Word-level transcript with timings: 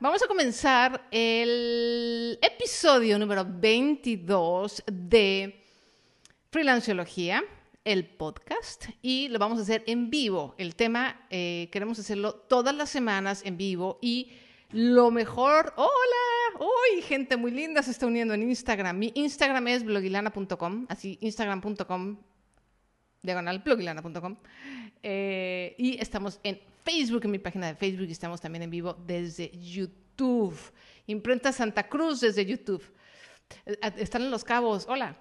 Vamos 0.00 0.22
a 0.22 0.26
comenzar 0.26 1.08
el 1.10 2.38
episodio 2.40 3.18
número 3.18 3.44
22 3.46 4.84
de 4.86 5.62
Freelanciología, 6.50 7.42
el 7.84 8.06
podcast, 8.06 8.86
y 9.02 9.28
lo 9.28 9.38
vamos 9.38 9.58
a 9.58 9.62
hacer 9.62 9.84
en 9.86 10.10
vivo. 10.10 10.54
El 10.58 10.74
tema, 10.74 11.26
eh, 11.30 11.68
queremos 11.72 11.98
hacerlo 11.98 12.34
todas 12.34 12.74
las 12.74 12.88
semanas 12.88 13.42
en 13.44 13.56
vivo 13.56 13.98
y 14.00 14.32
lo 14.70 15.10
mejor, 15.10 15.74
hola, 15.76 16.58
hoy 16.60 17.02
gente 17.02 17.36
muy 17.36 17.50
linda 17.50 17.82
se 17.82 17.90
está 17.90 18.06
uniendo 18.06 18.32
en 18.34 18.42
Instagram. 18.42 18.98
Mi 18.98 19.12
Instagram 19.14 19.68
es 19.68 19.84
blogilana.com, 19.84 20.86
así 20.88 21.18
instagram.com, 21.20 22.18
diagonal 23.22 23.58
blogilana.com. 23.58 24.36
Eh, 25.06 25.74
y 25.76 26.00
estamos 26.00 26.40
en 26.42 26.58
Facebook, 26.82 27.26
en 27.26 27.30
mi 27.30 27.38
página 27.38 27.66
de 27.66 27.74
Facebook, 27.74 28.08
y 28.08 28.12
estamos 28.12 28.40
también 28.40 28.62
en 28.62 28.70
vivo 28.70 28.96
desde 29.06 29.50
YouTube. 29.50 30.58
Imprenta 31.06 31.52
Santa 31.52 31.86
Cruz 31.86 32.20
desde 32.20 32.46
YouTube. 32.46 32.82
Eh, 33.66 33.76
están 33.98 34.22
en 34.22 34.30
Los 34.30 34.44
Cabos, 34.44 34.86
hola. 34.88 35.14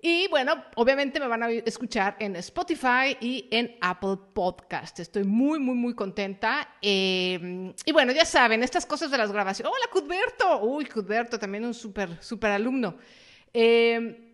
Y 0.00 0.28
bueno, 0.28 0.64
obviamente 0.76 1.18
me 1.18 1.26
van 1.26 1.42
a 1.42 1.50
escuchar 1.50 2.14
en 2.20 2.36
Spotify 2.36 3.16
y 3.20 3.48
en 3.50 3.76
Apple 3.80 4.18
Podcast. 4.32 5.00
Estoy 5.00 5.24
muy, 5.24 5.58
muy, 5.58 5.74
muy 5.74 5.94
contenta. 5.94 6.76
Eh, 6.80 7.74
y 7.84 7.90
bueno, 7.90 8.12
ya 8.12 8.24
saben, 8.24 8.62
estas 8.62 8.86
cosas 8.86 9.10
de 9.10 9.18
las 9.18 9.32
grabaciones. 9.32 9.72
Hola, 9.72 9.90
Cudberto. 9.92 10.62
Uy, 10.62 10.84
Cudberto, 10.86 11.40
también 11.40 11.64
un 11.64 11.74
súper, 11.74 12.22
súper 12.22 12.52
alumno. 12.52 12.96
Eh, 13.52 14.27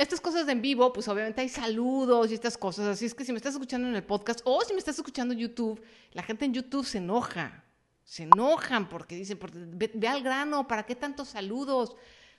estas 0.00 0.18
cosas 0.18 0.46
de 0.46 0.52
en 0.52 0.62
vivo, 0.62 0.94
pues 0.94 1.08
obviamente 1.08 1.42
hay 1.42 1.50
saludos 1.50 2.30
y 2.30 2.34
estas 2.34 2.56
cosas. 2.56 2.86
Así 2.86 3.04
es 3.04 3.14
que 3.14 3.22
si 3.22 3.32
me 3.32 3.36
estás 3.36 3.52
escuchando 3.52 3.86
en 3.86 3.94
el 3.94 4.02
podcast 4.02 4.40
o 4.44 4.62
si 4.62 4.72
me 4.72 4.78
estás 4.78 4.96
escuchando 4.96 5.34
en 5.34 5.40
YouTube, 5.40 5.78
la 6.12 6.22
gente 6.22 6.46
en 6.46 6.54
YouTube 6.54 6.86
se 6.86 6.98
enoja. 6.98 7.64
Se 8.02 8.22
enojan 8.22 8.88
porque 8.88 9.14
dicen, 9.14 9.38
ve, 9.74 10.08
al 10.08 10.22
grano, 10.22 10.66
¿para 10.66 10.86
qué 10.86 10.94
tantos 10.94 11.28
saludos? 11.28 11.96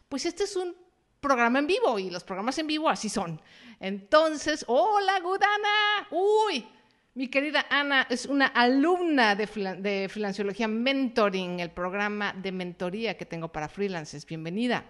Pues 0.09 0.25
este 0.25 0.45
es 0.45 0.55
un 0.55 0.75
programa 1.19 1.59
en 1.59 1.67
vivo 1.67 1.99
y 1.99 2.09
los 2.09 2.23
programas 2.23 2.57
en 2.57 2.65
vivo 2.65 2.89
así 2.89 3.09
son. 3.09 3.39
Entonces, 3.79 4.65
hola 4.67 5.19
Gudana, 5.19 6.07
uy, 6.09 6.67
mi 7.13 7.27
querida 7.27 7.67
Ana 7.69 8.07
es 8.09 8.25
una 8.25 8.47
alumna 8.47 9.35
de, 9.35 9.45
de 9.45 10.67
Mentoring, 10.67 11.59
el 11.59 11.69
programa 11.69 12.33
de 12.33 12.51
mentoría 12.51 13.15
que 13.15 13.27
tengo 13.27 13.51
para 13.51 13.69
freelancers. 13.69 14.25
Bienvenida. 14.25 14.83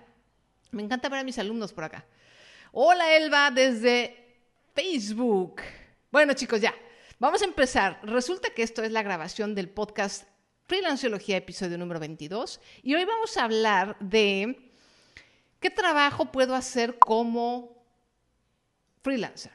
Me 0.72 0.82
encanta 0.82 1.10
ver 1.10 1.20
a 1.20 1.24
mis 1.26 1.38
alumnos 1.38 1.74
por 1.74 1.84
acá. 1.84 2.06
Hola 2.74 3.18
Elba 3.18 3.52
desde 3.52 4.16
Facebook. 4.74 5.62
Bueno 6.10 6.32
chicos, 6.32 6.62
ya, 6.62 6.74
vamos 7.20 7.42
a 7.42 7.46
empezar. 7.46 8.00
Resulta 8.02 8.52
que 8.52 8.64
esto 8.64 8.82
es 8.82 8.94
la 8.94 9.04
grabación 9.04 9.56
del 9.56 9.68
podcast 9.68 10.26
Freelanciología, 10.68 11.36
episodio 11.36 11.78
número 11.78 12.00
22. 12.00 12.62
Y 12.82 12.96
hoy 12.96 13.04
vamos 13.04 13.36
a 13.36 13.44
hablar 13.44 13.98
de 14.00 14.72
qué 15.60 15.70
trabajo 15.70 16.32
puedo 16.32 16.56
hacer 16.56 16.98
como 16.98 17.84
freelancer. 19.02 19.52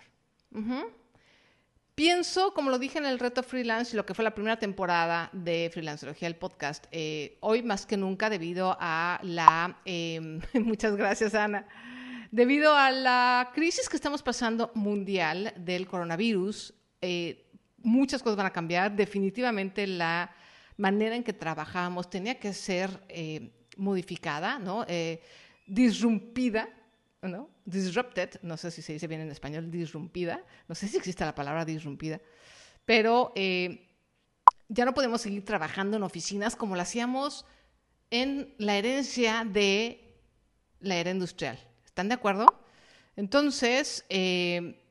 Pienso, 1.95 2.53
como 2.53 2.69
lo 2.69 2.79
dije 2.79 2.99
en 2.99 3.07
el 3.07 3.19
reto 3.19 3.43
freelance, 3.43 3.97
lo 3.97 4.05
que 4.05 4.13
fue 4.13 4.25
la 4.25 4.35
primera 4.35 4.59
temporada 4.59 5.31
de 5.33 5.71
Freelancerología, 5.73 6.29
el 6.29 6.37
podcast, 6.37 6.85
eh, 6.91 7.39
hoy 7.41 7.63
más 7.63 7.87
que 7.87 7.97
nunca 7.97 8.29
debido 8.29 8.77
a 8.79 9.19
la... 9.23 9.81
Em, 9.87 10.43
muchas 10.53 10.97
gracias, 10.97 11.35
Ana 11.35 11.67
Debido 12.31 12.75
a 12.75 12.91
la 12.91 13.51
crisis 13.55 13.89
que 13.89 13.97
estamos 13.97 14.23
pasando 14.23 14.71
mundial 14.75 15.55
del 15.57 15.87
coronavirus, 15.87 16.75
eh, 17.01 17.51
muchas 17.79 18.23
cosas 18.23 18.37
van 18.37 18.47
a 18.47 18.53
cambiar. 18.53 18.95
Definitivamente 18.95 19.87
la 19.87 20.35
manera 20.77 21.17
en 21.17 21.23
que 21.23 21.33
trabajamos 21.33 22.11
tenía 22.11 22.39
que 22.39 22.53
ser 22.53 23.03
eh, 23.09 23.53
modificada, 23.77 24.59
¿no? 24.59 24.85
Eh, 24.89 25.23
disrumpida, 25.67 26.69
¿no? 27.23 27.51
Disrupted, 27.65 28.41
no 28.43 28.57
sé 28.57 28.71
si 28.71 28.83
se 28.83 28.93
dice 28.95 29.07
bien 29.07 29.21
en 29.21 29.31
español, 29.31 29.71
disrumpida. 29.71 30.43
No 30.69 30.75
sé 30.75 30.89
si 30.89 30.97
existe 30.97 31.25
la 31.25 31.35
palabra 31.35 31.65
disrumpida. 31.65 32.21
Pero 32.85 33.33
ya 34.69 34.85
no 34.85 34.95
podemos 34.95 35.21
seguir 35.21 35.45
trabajando 35.45 35.97
en 35.97 36.05
oficinas 36.05 36.55
como 36.55 36.77
lo 36.77 36.83
hacíamos 36.83 37.45
en 38.11 38.55
la 38.59 38.77
herencia 38.77 39.45
de 39.45 40.21
la 40.81 40.97
era 40.97 41.11
industrial. 41.11 41.59
¿Están 41.97 42.11
de 42.11 42.15
acuerdo? 42.15 42.45
Entonces, 43.17 44.05
eh, 44.11 44.83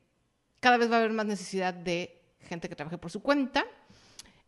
cada 0.58 0.76
vez 0.76 0.90
va 0.90 0.96
a 0.96 0.98
haber 0.98 1.12
más 1.12 1.24
necesidad 1.24 1.72
de 1.72 2.20
gente 2.40 2.68
que 2.68 2.74
trabaje 2.74 2.98
por 2.98 3.12
su 3.12 3.22
cuenta. 3.22 3.64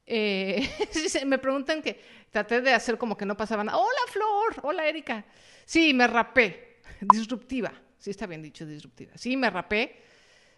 Eh, 0.04 0.69
me 1.24 1.38
preguntan 1.38 1.80
que 1.80 2.02
traté 2.32 2.60
de 2.60 2.72
hacer 2.72 2.98
como 2.98 3.16
que 3.16 3.24
no 3.24 3.36
pasaban. 3.36 3.69
Hola 3.69 4.00
Flor, 4.08 4.56
hola 4.64 4.88
Erika. 4.88 5.24
Sí, 5.64 5.94
me 5.94 6.08
rapé. 6.08 6.80
Disruptiva. 7.00 7.72
Sí, 7.96 8.10
está 8.10 8.26
bien 8.26 8.42
dicho, 8.42 8.66
disruptiva. 8.66 9.12
Sí, 9.14 9.36
me 9.36 9.50
rapé. 9.50 10.02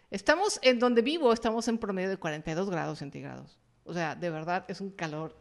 Estamos 0.09 0.59
en 0.63 0.79
donde 0.79 1.03
vivo, 1.03 1.31
estamos 1.31 1.67
en 1.67 1.77
promedio 1.77 2.09
de 2.09 2.17
42 2.17 2.67
grados 2.71 2.97
centígrados. 2.97 3.59
O 3.83 3.93
sea, 3.93 4.15
de 4.15 4.31
verdad 4.31 4.65
es 4.67 4.81
un 4.81 4.89
calor 4.89 5.37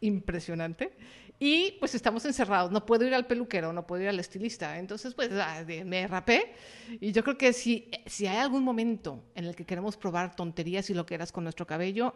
impresionante. 0.00 0.94
Y 1.38 1.72
pues 1.80 1.94
estamos 1.94 2.24
encerrados, 2.24 2.70
no 2.72 2.86
puedo 2.86 3.04
ir 3.06 3.14
al 3.14 3.26
peluquero, 3.26 3.72
no 3.72 3.86
puedo 3.86 4.02
ir 4.02 4.08
al 4.08 4.18
estilista. 4.18 4.78
Entonces, 4.78 5.14
pues 5.14 5.30
ah, 5.32 5.64
me 5.84 6.06
rapé. 6.06 6.54
Y 7.00 7.12
yo 7.12 7.22
creo 7.22 7.36
que 7.36 7.52
si, 7.52 7.90
si 8.06 8.26
hay 8.26 8.38
algún 8.38 8.64
momento 8.64 9.22
en 9.34 9.44
el 9.44 9.54
que 9.54 9.66
queremos 9.66 9.96
probar 9.96 10.34
tonterías 10.34 10.88
y 10.88 10.94
lo 10.94 11.04
que 11.04 11.14
eras 11.14 11.32
con 11.32 11.44
nuestro 11.44 11.66
cabello, 11.66 12.14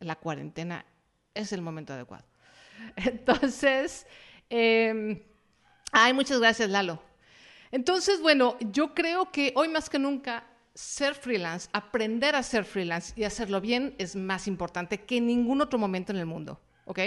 la 0.00 0.16
cuarentena 0.16 0.84
es 1.34 1.52
el 1.52 1.62
momento 1.62 1.92
adecuado. 1.92 2.24
Entonces, 2.96 4.06
eh, 4.48 5.24
ay, 5.92 6.12
muchas 6.12 6.40
gracias, 6.40 6.68
Lalo. 6.70 7.00
Entonces, 7.70 8.20
bueno, 8.20 8.56
yo 8.72 8.94
creo 8.94 9.30
que 9.30 9.52
hoy 9.54 9.68
más 9.68 9.88
que 9.88 9.98
nunca 9.98 10.44
ser 10.74 11.14
freelance, 11.14 11.68
aprender 11.72 12.34
a 12.34 12.42
ser 12.42 12.64
freelance 12.64 13.12
y 13.16 13.24
hacerlo 13.24 13.60
bien 13.60 13.94
es 13.98 14.16
más 14.16 14.48
importante 14.48 15.02
que 15.02 15.18
en 15.18 15.26
ningún 15.26 15.60
otro 15.60 15.78
momento 15.78 16.10
en 16.10 16.18
el 16.18 16.26
mundo. 16.26 16.60
¿Ok? 16.90 16.98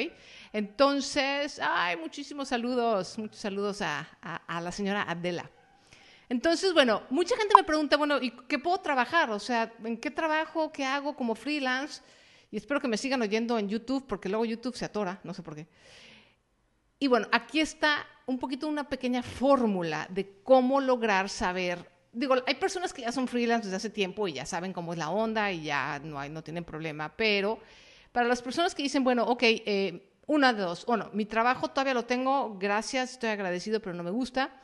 Entonces, 0.54 1.60
ay, 1.62 1.98
muchísimos 1.98 2.48
saludos, 2.48 3.18
muchos 3.18 3.38
saludos 3.38 3.82
a, 3.82 4.08
la 4.48 4.72
señora 4.72 5.04
Adela. 5.06 5.50
Entonces, 6.30 6.74
bueno, 6.74 7.04
mucha 7.10 7.36
gente 7.36 7.54
me 7.54 7.66
pregunta, 7.66 7.98
bueno, 7.98 8.22
¿y 8.22 8.32
qué 8.48 8.58
puedo 8.60 8.78
trabajar? 8.80 9.30
O 9.30 9.40
sea, 9.40 9.74
¿en 9.84 9.98
qué 9.98 10.10
trabajo? 10.10 10.72
¿Qué 10.72 10.86
hago 10.86 11.18
como 11.18 11.36
freelance? 11.36 12.02
Y 12.50 12.56
espero 12.56 12.80
que 12.80 12.88
me 12.88 12.98
sigan 12.98 13.22
oyendo 13.22 13.60
en 13.60 13.68
YouTube, 13.68 14.08
porque 14.08 14.30
luego 14.30 14.46
YouTube 14.46 14.76
se 14.76 14.86
atora, 14.86 15.20
no 15.26 15.34
sé 15.34 15.44
por 15.44 15.54
qué. 15.54 15.68
Y 16.98 17.08
bueno, 17.08 17.28
aquí 17.34 17.60
está 17.60 18.08
un 18.26 18.40
poquito 18.40 18.70
una 18.70 18.88
pequeña 18.88 19.22
fórmula 19.22 20.08
de 20.10 20.40
cómo 20.44 20.80
lograr 20.80 21.28
saber. 21.28 21.92
Digo, 22.14 22.36
hay 22.48 22.56
personas 22.56 22.94
que 22.94 23.02
ya 23.02 23.12
son 23.12 23.28
freelance 23.28 23.66
desde 23.66 23.76
hace 23.76 23.90
tiempo 23.90 24.30
y 24.30 24.34
ya 24.34 24.46
saben 24.46 24.72
cómo 24.72 24.94
es 24.94 25.00
la 25.00 25.10
onda 25.10 25.52
y 25.52 25.64
ya 25.64 26.00
no, 26.00 26.18
hay, 26.18 26.30
no 26.30 26.42
tienen 26.42 26.64
problema, 26.64 27.14
pero 27.18 27.60
para 28.14 28.28
las 28.28 28.42
personas 28.42 28.74
que 28.74 28.84
dicen, 28.84 29.04
bueno, 29.04 29.26
ok, 29.26 29.44
eh, 29.44 30.10
una 30.28 30.54
de 30.54 30.62
dos, 30.62 30.86
uno, 30.88 31.10
mi 31.14 31.26
trabajo 31.26 31.68
todavía 31.68 31.96
lo 31.96 32.06
tengo, 32.06 32.58
gracias, 32.58 33.14
estoy 33.14 33.32
agradecido, 33.32 33.82
pero 33.82 33.94
no 33.94 34.04
me 34.04 34.12
gusta. 34.12 34.56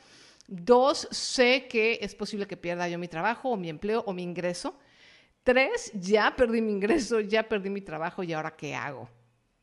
Dos, 0.48 1.08
sé 1.12 1.68
que 1.68 2.00
es 2.02 2.16
posible 2.16 2.48
que 2.48 2.56
pierda 2.56 2.88
yo 2.88 2.98
mi 2.98 3.08
trabajo 3.08 3.50
o 3.50 3.58
mi 3.58 3.68
empleo 3.68 4.04
o 4.06 4.14
mi 4.14 4.24
ingreso. 4.24 4.80
Tres, 5.44 5.92
ya 5.94 6.36
perdí 6.36 6.62
mi 6.62 6.72
ingreso, 6.72 7.20
ya 7.20 7.50
perdí 7.50 7.70
mi 7.70 7.82
trabajo 7.82 8.24
y 8.24 8.34
ahora 8.34 8.56
qué 8.56 8.76
hago. 8.76 9.10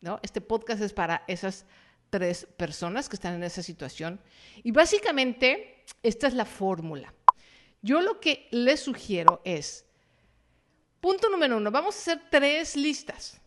¿No? 0.00 0.18
Este 0.22 0.40
podcast 0.40 0.82
es 0.82 0.92
para 0.92 1.24
esas 1.26 1.64
tres 2.10 2.46
personas 2.56 3.08
que 3.08 3.16
están 3.16 3.34
en 3.34 3.44
esa 3.44 3.62
situación. 3.62 4.20
Y 4.62 4.72
básicamente, 4.72 5.84
esta 6.02 6.26
es 6.26 6.34
la 6.34 6.44
fórmula. 6.44 7.14
Yo 7.82 8.00
lo 8.00 8.20
que 8.20 8.48
les 8.50 8.80
sugiero 8.80 9.40
es, 9.44 9.86
punto 11.00 11.30
número 11.30 11.56
uno, 11.56 11.70
vamos 11.70 11.94
a 11.94 11.98
hacer 11.98 12.22
tres 12.30 12.76
listas. 12.76 13.40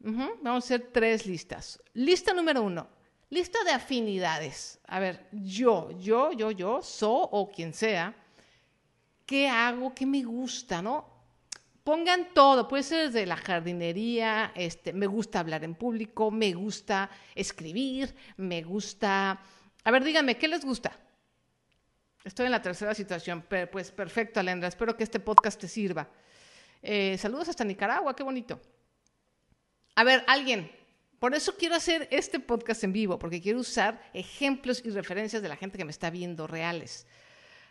Vamos 0.00 0.64
a 0.64 0.66
hacer 0.66 0.90
tres 0.92 1.26
listas. 1.26 1.82
Lista 1.94 2.32
número 2.32 2.62
uno, 2.62 2.88
lista 3.30 3.62
de 3.64 3.72
afinidades. 3.72 4.78
A 4.86 5.00
ver, 5.00 5.26
yo, 5.32 5.90
yo, 5.98 6.32
yo, 6.32 6.50
yo, 6.50 6.82
so 6.82 7.12
o 7.12 7.50
quien 7.50 7.72
sea, 7.72 8.14
¿qué 9.24 9.48
hago? 9.48 9.94
¿Qué 9.94 10.06
me 10.06 10.22
gusta? 10.22 10.82
¿No? 10.82 11.16
Pongan 11.82 12.34
todo, 12.34 12.66
puede 12.66 12.82
ser 12.82 13.06
desde 13.06 13.26
la 13.26 13.36
jardinería, 13.36 14.50
este, 14.56 14.92
me 14.92 15.06
gusta 15.06 15.38
hablar 15.38 15.62
en 15.62 15.76
público, 15.76 16.32
me 16.32 16.52
gusta 16.52 17.08
escribir, 17.34 18.12
me 18.36 18.62
gusta... 18.62 19.40
A 19.84 19.90
ver, 19.92 20.02
díganme, 20.02 20.36
¿qué 20.36 20.48
les 20.48 20.64
gusta? 20.64 20.90
Estoy 22.24 22.46
en 22.46 22.52
la 22.52 22.60
tercera 22.60 22.92
situación, 22.92 23.44
pues 23.70 23.92
perfecto, 23.92 24.40
Alendra, 24.40 24.66
espero 24.66 24.96
que 24.96 25.04
este 25.04 25.20
podcast 25.20 25.60
te 25.60 25.68
sirva. 25.68 26.08
Eh, 26.82 27.16
saludos 27.18 27.50
hasta 27.50 27.62
Nicaragua, 27.62 28.16
qué 28.16 28.24
bonito. 28.24 28.60
A 29.96 30.04
ver, 30.04 30.22
alguien, 30.28 30.70
por 31.18 31.34
eso 31.34 31.56
quiero 31.56 31.74
hacer 31.74 32.06
este 32.10 32.38
podcast 32.38 32.84
en 32.84 32.92
vivo, 32.92 33.18
porque 33.18 33.40
quiero 33.40 33.58
usar 33.58 34.00
ejemplos 34.12 34.82
y 34.84 34.90
referencias 34.90 35.42
de 35.42 35.48
la 35.48 35.56
gente 35.56 35.78
que 35.78 35.84
me 35.84 35.90
está 35.90 36.10
viendo 36.10 36.46
reales. 36.46 37.06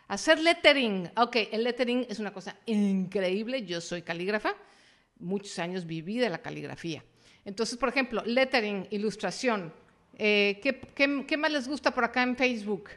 Hacer 0.08 0.38
lettering. 0.40 1.10
Ok, 1.16 1.36
el 1.52 1.64
lettering 1.64 2.06
es 2.08 2.18
una 2.18 2.32
cosa 2.32 2.56
increíble. 2.66 3.64
Yo 3.64 3.80
soy 3.80 4.02
calígrafa. 4.02 4.54
Muchos 5.18 5.58
años 5.58 5.86
viví 5.86 6.18
de 6.18 6.28
la 6.28 6.38
caligrafía. 6.38 7.02
Entonces, 7.44 7.78
por 7.78 7.88
ejemplo, 7.88 8.22
lettering, 8.24 8.86
ilustración, 8.90 9.72
Eh, 10.18 10.60
¿qué, 10.62 10.80
qué, 10.94 11.26
qué 11.28 11.36
más 11.36 11.52
les 11.52 11.68
gusta 11.68 11.90
por 11.90 12.02
acá 12.02 12.22
en 12.22 12.36
Facebook? 12.36 12.88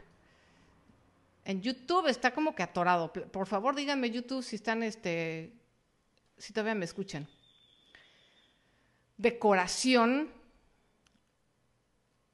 En 1.44 1.60
YouTube 1.60 2.08
está 2.08 2.32
como 2.32 2.54
que 2.54 2.62
atorado. 2.62 3.12
Por 3.12 3.46
favor, 3.46 3.74
díganme 3.74 4.10
YouTube 4.10 4.42
si 4.42 4.56
están, 4.56 4.82
este, 4.82 5.52
si 6.38 6.54
todavía 6.54 6.74
me 6.74 6.86
escuchan. 6.86 7.28
Decoración. 9.20 10.32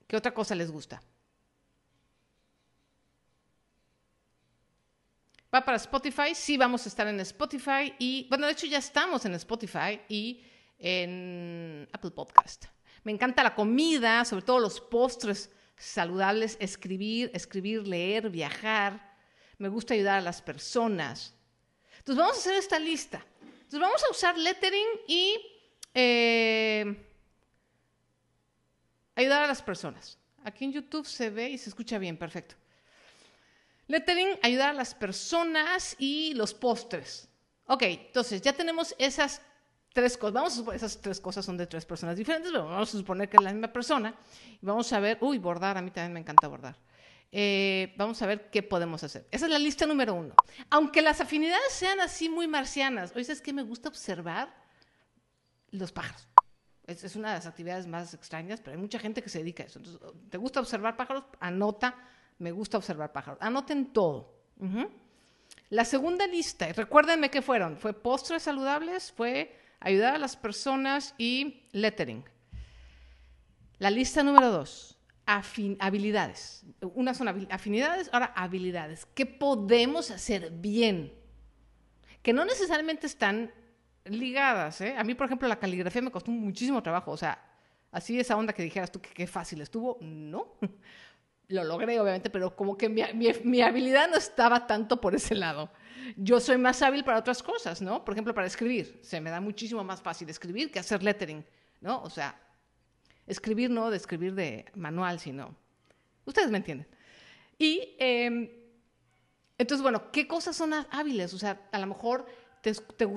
¿Qué 0.07 0.17
otra 0.17 0.33
cosa 0.33 0.55
les 0.55 0.71
gusta? 0.71 1.03
¿Va 5.53 5.65
para 5.65 5.79
Spotify? 5.79 6.33
Sí, 6.33 6.57
vamos 6.57 6.87
a 6.87 6.89
estar 6.89 7.09
en 7.09 7.19
Spotify 7.19 7.93
y, 7.99 8.29
bueno, 8.29 8.47
de 8.47 8.53
hecho 8.53 8.69
ya 8.69 8.79
estamos 8.79 9.25
en 9.25 9.35
Spotify 9.35 10.01
y 10.09 10.45
en 10.79 11.89
Apple 11.93 12.13
Podcast. 12.13 12.67
Me 13.03 13.11
encanta 13.11 13.43
la 13.43 13.57
comida, 13.57 14.25
sobre 14.25 14.45
todo 14.45 14.61
los 14.61 14.81
postres 14.81 15.51
saludables, 15.77 16.57
escribir, 16.61 17.33
escribir, 17.35 17.85
leer, 17.85 18.31
viajar. 18.31 19.17
Me 19.59 19.69
gusta 19.69 19.95
ayudar 19.95 20.19
a 20.19 20.21
las 20.21 20.41
personas. 20.41 21.35
Entonces 21.99 22.21
vamos 22.21 22.37
a 22.37 22.41
hacer 22.41 22.55
esta 22.55 22.79
lista. 22.79 23.27
Entonces 23.43 23.81
vamos 23.81 24.05
a 24.05 24.11
usar 24.13 24.39
lettering 24.39 24.87
y 25.09 25.56
eh, 25.99 26.95
ayudar 29.15 29.45
a 29.45 29.47
las 29.47 29.63
personas. 29.63 30.19
Aquí 30.45 30.67
en 30.67 30.73
YouTube 30.73 31.07
se 31.07 31.31
ve 31.31 31.49
y 31.49 31.59
se 31.59 31.71
escucha 31.71 31.99
bien, 31.99 32.19
perfecto. 32.19 32.55
Lettering, 33.89 34.39
ayudar 34.43 34.71
a 34.71 34.73
las 34.75 34.95
personas 34.95 35.97
y 35.99 36.35
los 36.35 36.53
postres. 36.53 37.29
Ok, 37.67 37.83
entonces 37.85 38.43
ya 38.43 38.53
tenemos 38.53 38.95
esas 38.99 39.41
tres 39.95 40.19
cosas. 40.19 40.35
Vamos 40.35 40.53
a 40.53 40.57
suponer, 40.57 40.77
esas 40.77 41.01
tres 41.01 41.19
cosas 41.19 41.47
son 41.47 41.57
de 41.57 41.67
tres 41.67 41.87
personas 41.87 42.15
diferentes, 42.17 42.53
pero 42.53 42.67
vamos 42.67 42.95
a 42.95 42.99
suponer 42.99 43.31
que 43.31 43.39
es 43.39 43.43
la 43.43 43.53
misma 43.53 43.73
persona. 43.73 44.15
Vamos 44.61 44.93
a 44.93 45.01
ver, 45.01 45.17
uy, 45.23 45.39
bordar, 45.39 45.79
a 45.79 45.83
mí 45.83 45.91
también 45.91 46.13
me 46.13 46.21
encanta 46.21 46.47
bordar. 46.47 46.77
Eh, 47.33 47.95
vamos 47.97 48.21
a 48.21 48.27
ver 48.27 48.51
qué 48.51 48.63
podemos 48.63 49.03
hacer. 49.03 49.27
Esa 49.31 49.47
es 49.47 49.51
la 49.51 49.59
lista 49.59 49.87
número 49.87 50.13
uno. 50.13 50.35
Aunque 50.69 51.01
las 51.01 51.23
afinidades 51.23 51.73
sean 51.73 52.01
así 52.01 52.29
muy 52.29 52.47
marcianas, 52.47 53.13
oye, 53.15 53.25
¿sabes 53.25 53.41
qué? 53.41 53.55
Me 53.55 53.63
gusta 53.63 53.89
observar 53.89 54.66
los 55.79 55.93
pájaros. 55.93 56.29
Es, 56.87 57.17
una 57.17 57.31
de 57.31 57.35
las 57.35 57.47
actividades 57.47 57.87
más 57.87 58.15
extrañas, 58.15 58.61
pero 58.61 58.77
hay 58.77 58.81
mucha 58.81 58.99
gente 58.99 59.23
que 59.23 59.29
se 59.29 59.39
dedica 59.39 59.65
a 59.65 59.67
eso. 59.67 59.81
¿te 60.31 60.39
gusta 60.39 60.61
observar 60.61 60.97
pájaros? 60.97 61.25
Anota, 61.41 61.97
me 62.39 62.53
gusta 62.53 62.79
observar 62.79 63.13
pájaros. 63.13 63.39
Anoten 63.43 63.93
todo. 63.93 64.35
La 65.69 65.85
segunda 65.85 66.27
lista, 66.29 66.73
recuérdenme 66.73 67.31
qué 67.31 67.43
fueron. 67.43 67.77
Fue 67.77 67.93
postres 67.93 68.45
saludables, 68.45 69.11
fue 69.11 69.59
ayudar 69.81 70.15
a 70.15 70.19
las 70.19 70.37
personas 70.37 71.15
y 71.19 71.65
lettering. 71.73 72.25
La 73.79 73.91
lista 73.91 74.23
número 74.23 74.51
dos, 74.51 74.97
habilidades. 75.27 76.65
Una 76.95 77.15
son 77.15 77.29
afinidades, 77.51 78.09
ahora 78.13 78.33
habilidades. 78.37 79.07
¿Qué 79.07 79.27
podemos 79.27 80.13
hacer 80.13 80.53
bien? 80.53 81.13
Que 82.23 82.33
no 82.33 82.45
necesariamente 82.45 83.07
están 83.07 83.53
ligadas. 84.09 84.81
¿eh? 84.81 84.95
A 84.97 85.05
mí, 85.05 85.15
por 85.15 85.27
ejemplo, 85.27 85.49
la 85.49 85.59
caligrafía 85.59 86.03
me 86.03 86.11
costó 86.11 86.31
muchísimo 86.31 86.83
trabajo. 86.83 87.11
O 87.11 87.17
sea, 87.17 87.43
así 87.91 88.19
esa 88.19 88.37
onda 88.37 88.53
que 88.53 88.63
dijeras 88.63 88.91
tú 88.91 89.01
que 89.01 89.11
qué 89.11 89.27
fácil 89.27 89.61
estuvo, 89.61 89.99
no. 90.01 90.55
Lo 91.49 91.63
logré, 91.63 92.01
obviamente, 92.01 92.29
pero 92.29 92.57
como 92.57 92.77
que 92.77 92.89
mi, 92.89 93.63
habilidad 93.63 94.11
no 94.11 94.17
estaba 94.17 94.67
tanto 94.67 95.01
por 95.01 95.15
ese 95.15 95.37
lado. 95.37 95.71
Yo 96.17 96.41
soy 96.41 96.59
más 96.59 96.83
hábil 96.83 97.05
para 97.05 97.19
otras 97.19 97.41
cosas, 97.41 97.81
¿no? 97.81 98.05
Por 98.05 98.15
ejemplo, 98.15 98.35
para 98.35 98.49
escribir. 98.49 98.99
Se 99.03 99.21
me 99.21 99.31
da 99.31 99.41
muchísimo 99.41 99.85
más 99.85 100.03
fácil 100.03 100.29
escribir 100.29 100.73
que 100.73 100.81
hacer 100.81 101.05
lettering, 101.05 101.45
¿no? 101.81 102.03
O 102.03 102.11
sea, 102.11 102.41
escribir 103.29 103.71
no 103.71 103.91
de 103.91 103.97
escribir 103.97 104.35
de 104.35 104.67
manual, 104.75 105.21
sino... 105.21 105.55
Ustedes 106.25 106.51
me 106.51 106.59
entienden. 106.59 106.89
Y 107.57 107.95
eh, 108.01 108.67
entonces, 109.59 109.83
bueno, 109.83 110.11
¿qué 110.11 110.27
cosas 110.27 110.57
son 110.57 110.73
hábiles? 110.91 111.33
O 111.33 111.39
sea, 111.39 111.69
a 111.73 111.79
lo 111.79 111.87
mejor 111.87 112.27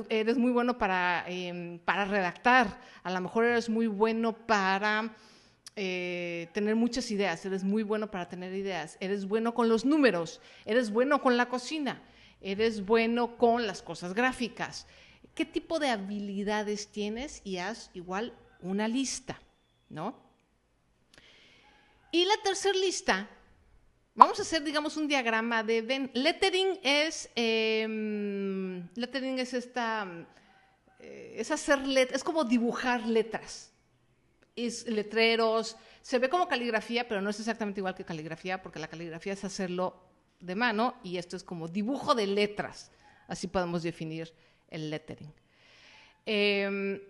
eres 0.10 0.38
muy 0.38 0.52
bueno 0.52 0.78
para, 0.78 1.26
eh, 1.28 1.80
para 1.86 2.06
redactar, 2.06 2.80
a 3.04 3.12
lo 3.12 3.22
mejor 3.22 3.46
eres 3.46 3.70
muy 3.70 3.88
bueno 3.88 4.34
para 4.34 5.16
eh, 5.76 6.50
tener 6.54 6.76
muchas 6.76 7.10
ideas, 7.12 7.46
eres 7.46 7.64
muy 7.64 7.84
bueno 7.84 8.12
para 8.12 8.28
tener 8.28 8.54
ideas, 8.54 8.98
eres 9.00 9.26
bueno 9.26 9.54
con 9.54 9.70
los 9.70 9.86
números, 9.86 10.42
eres 10.66 10.92
bueno 10.92 11.22
con 11.22 11.38
la 11.38 11.48
cocina, 11.48 12.02
eres 12.42 12.86
bueno 12.86 13.38
con 13.38 13.66
las 13.66 13.82
cosas 13.82 14.14
gráficas. 14.14 14.88
¿Qué 15.36 15.46
tipo 15.46 15.80
de 15.80 15.90
habilidades 15.90 16.92
tienes? 16.92 17.42
Y 17.46 17.58
haz 17.58 17.92
igual 17.94 18.34
una 18.62 18.88
lista, 18.88 19.42
¿no? 19.88 20.22
Y 22.12 22.26
la 22.26 22.36
tercera 22.44 22.78
lista, 22.78 23.30
vamos 24.20 24.38
a 24.38 24.42
hacer, 24.44 24.64
digamos, 24.64 24.98
un 24.98 25.08
diagrama 25.08 25.64
de. 25.64 26.12
Lettering 26.14 26.80
es, 26.84 27.30
eh, 27.36 27.88
lettering 28.96 29.40
es 29.40 29.54
esta, 29.54 30.06
eh, 31.00 31.36
es 31.38 31.50
hacer 31.50 31.88
letras, 31.88 32.18
es 32.18 32.24
como 32.24 32.44
dibujar 32.44 33.08
letras 33.08 33.72
es 34.66 34.86
letreros, 34.88 35.78
se 36.02 36.20
ve 36.20 36.28
como 36.28 36.48
caligrafía, 36.48 37.08
pero 37.08 37.22
no 37.22 37.30
es 37.30 37.40
exactamente 37.40 37.80
igual 37.80 37.96
que 37.96 38.04
caligrafía, 38.04 38.62
porque 38.62 38.80
la 38.80 38.90
caligrafía 38.90 39.32
es 39.32 39.44
hacerlo 39.46 40.04
de 40.42 40.56
mano 40.56 40.96
y 41.02 41.18
esto 41.18 41.38
es 41.38 41.44
como 41.44 41.70
dibujo 41.70 42.14
de 42.14 42.28
letras. 42.28 42.92
Así 43.28 43.48
podemos 43.48 43.84
definir 43.84 44.34
el 44.70 44.90
lettering. 44.90 45.34
Eh, 46.26 47.02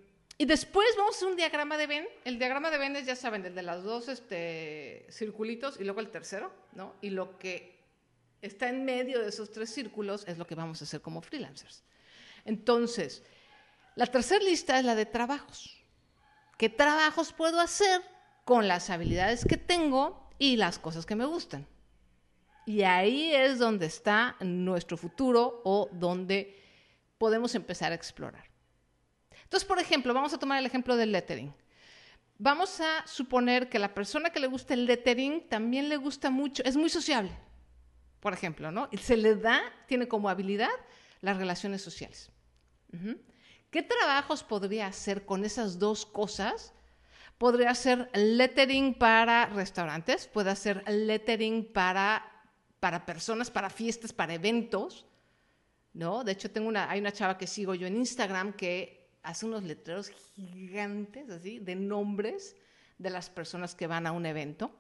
y 0.41 0.45
después 0.45 0.87
vamos 0.97 1.15
a 1.15 1.17
hacer 1.17 1.27
un 1.27 1.35
diagrama 1.35 1.77
de 1.77 1.85
Venn. 1.85 2.07
El 2.23 2.39
diagrama 2.39 2.71
de 2.71 2.77
Venn 2.77 2.95
es, 2.95 3.05
ya 3.05 3.17
saben, 3.17 3.45
el 3.45 3.53
de 3.53 3.61
los 3.61 3.83
dos 3.83 4.07
este, 4.07 5.05
circulitos 5.11 5.77
y 5.81 5.83
luego 5.83 5.99
el 5.99 6.09
tercero, 6.09 6.53
¿no? 6.71 6.95
Y 7.01 7.09
lo 7.09 7.37
que 7.37 7.77
está 8.41 8.69
en 8.69 8.85
medio 8.85 9.19
de 9.19 9.27
esos 9.27 9.51
tres 9.51 9.69
círculos 9.69 10.25
es 10.29 10.37
lo 10.37 10.47
que 10.47 10.55
vamos 10.55 10.79
a 10.79 10.85
hacer 10.85 11.01
como 11.01 11.21
freelancers. 11.21 11.83
Entonces, 12.45 13.21
la 13.95 14.07
tercera 14.07 14.41
lista 14.41 14.79
es 14.79 14.85
la 14.85 14.95
de 14.95 15.05
trabajos. 15.05 15.77
¿Qué 16.57 16.69
trabajos 16.69 17.33
puedo 17.33 17.59
hacer 17.59 18.01
con 18.45 18.69
las 18.69 18.89
habilidades 18.89 19.43
que 19.43 19.57
tengo 19.57 20.29
y 20.39 20.55
las 20.55 20.79
cosas 20.79 21.05
que 21.05 21.17
me 21.17 21.25
gustan? 21.25 21.67
Y 22.65 22.83
ahí 22.83 23.35
es 23.35 23.59
donde 23.59 23.87
está 23.87 24.37
nuestro 24.39 24.95
futuro 24.95 25.61
o 25.65 25.89
donde 25.91 26.63
podemos 27.17 27.55
empezar 27.55 27.91
a 27.91 27.95
explorar. 27.95 28.48
Entonces, 29.49 29.67
por 29.67 29.79
ejemplo, 29.79 30.13
vamos 30.13 30.31
a 30.31 30.37
tomar 30.37 30.59
el 30.59 30.67
ejemplo 30.67 30.95
del 30.95 31.11
lettering. 31.11 31.51
Vamos 32.37 32.79
a 32.81 33.03
suponer 33.07 33.67
que 33.67 33.79
la 33.79 33.95
persona 33.95 34.29
que 34.29 34.39
le 34.39 34.45
gusta 34.45 34.75
el 34.75 34.85
lettering 34.85 35.49
también 35.49 35.89
le 35.89 35.97
gusta 35.97 36.29
mucho, 36.29 36.61
es 36.63 36.77
muy 36.77 36.91
sociable, 36.91 37.31
por 38.19 38.31
ejemplo, 38.31 38.71
¿no? 38.71 38.89
Y 38.91 38.97
se 38.97 39.17
le 39.17 39.35
da, 39.35 39.59
tiene 39.87 40.07
como 40.07 40.29
habilidad 40.29 40.69
las 41.21 41.37
relaciones 41.37 41.81
sociales. 41.81 42.31
¿Qué 43.71 43.81
trabajos 43.81 44.43
podría 44.43 44.85
hacer 44.85 45.25
con 45.25 45.43
esas 45.43 45.79
dos 45.79 46.05
cosas? 46.05 46.75
Podría 47.39 47.71
hacer 47.71 48.07
lettering 48.13 48.93
para 48.93 49.47
restaurantes, 49.47 50.27
puede 50.27 50.51
hacer 50.51 50.87
lettering 50.87 51.73
para, 51.73 52.23
para 52.79 53.03
personas, 53.03 53.49
para 53.49 53.71
fiestas, 53.71 54.13
para 54.13 54.35
eventos, 54.35 55.07
¿no? 55.91 56.23
De 56.23 56.33
hecho, 56.33 56.51
tengo 56.51 56.67
una, 56.67 56.87
hay 56.87 56.99
una 56.99 57.11
chava 57.11 57.35
que 57.35 57.47
sigo 57.47 57.73
yo 57.73 57.87
en 57.87 57.97
Instagram 57.97 58.53
que 58.53 58.98
hace 59.23 59.45
unos 59.45 59.63
letreros 59.63 60.11
gigantes, 60.35 61.29
así, 61.29 61.59
de 61.59 61.75
nombres 61.75 62.55
de 62.97 63.09
las 63.09 63.29
personas 63.29 63.75
que 63.75 63.87
van 63.87 64.07
a 64.07 64.11
un 64.11 64.25
evento. 64.25 64.71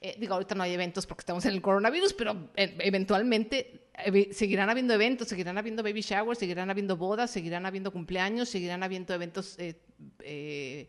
Eh, 0.00 0.16
digo, 0.18 0.34
ahorita 0.34 0.54
no 0.54 0.62
hay 0.62 0.72
eventos 0.72 1.06
porque 1.06 1.22
estamos 1.22 1.44
en 1.44 1.52
el 1.54 1.62
coronavirus, 1.62 2.12
pero 2.12 2.50
eh, 2.54 2.76
eventualmente 2.80 3.88
eh, 3.94 4.32
seguirán 4.32 4.70
habiendo 4.70 4.94
eventos, 4.94 5.26
seguirán 5.26 5.58
habiendo 5.58 5.82
baby 5.82 6.02
showers, 6.02 6.38
seguirán 6.38 6.70
habiendo 6.70 6.96
bodas, 6.96 7.32
seguirán 7.32 7.66
habiendo 7.66 7.92
cumpleaños, 7.92 8.48
seguirán 8.48 8.84
habiendo 8.84 9.12
eventos 9.12 9.56
eh, 9.58 10.86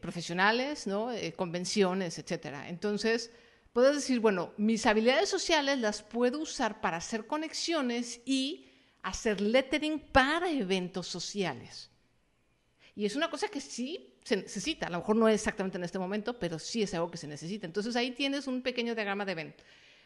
profesionales, 0.00 0.86
¿no? 0.86 1.10
convenciones, 1.34 2.18
etcétera. 2.18 2.68
Entonces, 2.68 3.32
puedes 3.72 3.96
decir, 3.96 4.20
bueno, 4.20 4.52
mis 4.56 4.86
habilidades 4.86 5.28
sociales 5.28 5.78
las 5.78 6.02
puedo 6.02 6.38
usar 6.38 6.80
para 6.80 6.98
hacer 6.98 7.26
conexiones 7.26 8.20
y 8.24 8.69
hacer 9.02 9.40
lettering 9.40 9.98
para 9.98 10.50
eventos 10.50 11.06
sociales. 11.06 11.90
Y 12.94 13.06
es 13.06 13.16
una 13.16 13.30
cosa 13.30 13.48
que 13.48 13.60
sí 13.60 14.14
se 14.24 14.36
necesita, 14.36 14.86
a 14.86 14.90
lo 14.90 14.98
mejor 14.98 15.16
no 15.16 15.28
exactamente 15.28 15.78
en 15.78 15.84
este 15.84 15.98
momento, 15.98 16.38
pero 16.38 16.58
sí 16.58 16.82
es 16.82 16.92
algo 16.94 17.10
que 17.10 17.16
se 17.16 17.26
necesita. 17.26 17.66
Entonces 17.66 17.96
ahí 17.96 18.10
tienes 18.10 18.46
un 18.46 18.62
pequeño 18.62 18.94
diagrama 18.94 19.24
de 19.24 19.34
Venn. 19.34 19.54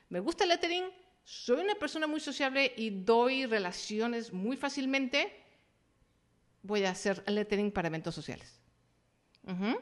Me 0.09 0.21
gusta 0.21 0.45
el 0.45 0.51
lettering, 0.51 0.85
soy 1.25 1.61
una 1.61 1.75
persona 1.75 2.07
muy 2.07 2.21
sociable 2.21 2.73
y 2.77 2.91
doy 2.91 3.47
relaciones 3.47 4.33
muy 4.33 4.57
fácilmente, 4.57 5.33
voy 6.63 6.85
a 6.85 6.91
hacer 6.91 7.25
lettering 7.27 7.73
para 7.73 7.89
eventos 7.89 8.15
sociales. 8.15 8.61
Uh. 9.43 9.77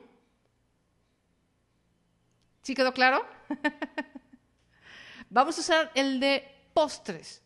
¿Sí 2.63 2.75
quedó 2.75 2.93
claro? 2.93 3.27
Vamos 5.31 5.59
a 5.59 5.61
usar 5.61 5.93
el 5.95 6.21
de 6.21 6.45
postres, 6.73 7.43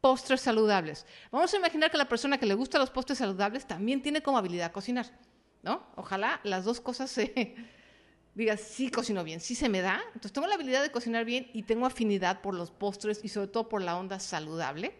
postres 0.00 0.40
saludables. 0.40 1.06
Vamos 1.30 1.52
a 1.52 1.56
imaginar 1.56 1.90
que 1.90 1.98
la 1.98 2.08
persona 2.08 2.38
que 2.38 2.46
le 2.46 2.54
gusta 2.54 2.78
los 2.78 2.90
postres 2.90 3.18
saludables 3.18 3.66
también 3.66 4.02
tiene 4.02 4.22
como 4.22 4.38
habilidad 4.38 4.72
cocinar. 4.72 5.06
¿no? 5.62 5.82
Ojalá 5.96 6.40
las 6.44 6.64
dos 6.64 6.80
cosas 6.80 7.10
se 7.10 7.54
digas, 8.34 8.60
sí 8.60 8.90
cocino 8.90 9.24
bien, 9.24 9.40
sí 9.40 9.54
se 9.54 9.68
me 9.68 9.80
da. 9.80 10.00
Entonces 10.08 10.32
tengo 10.32 10.46
la 10.46 10.54
habilidad 10.54 10.82
de 10.82 10.90
cocinar 10.90 11.24
bien 11.24 11.50
y 11.52 11.62
tengo 11.64 11.86
afinidad 11.86 12.40
por 12.40 12.54
los 12.54 12.70
postres 12.70 13.20
y 13.22 13.28
sobre 13.28 13.48
todo 13.48 13.68
por 13.68 13.82
la 13.82 13.96
onda 13.96 14.20
saludable. 14.20 14.94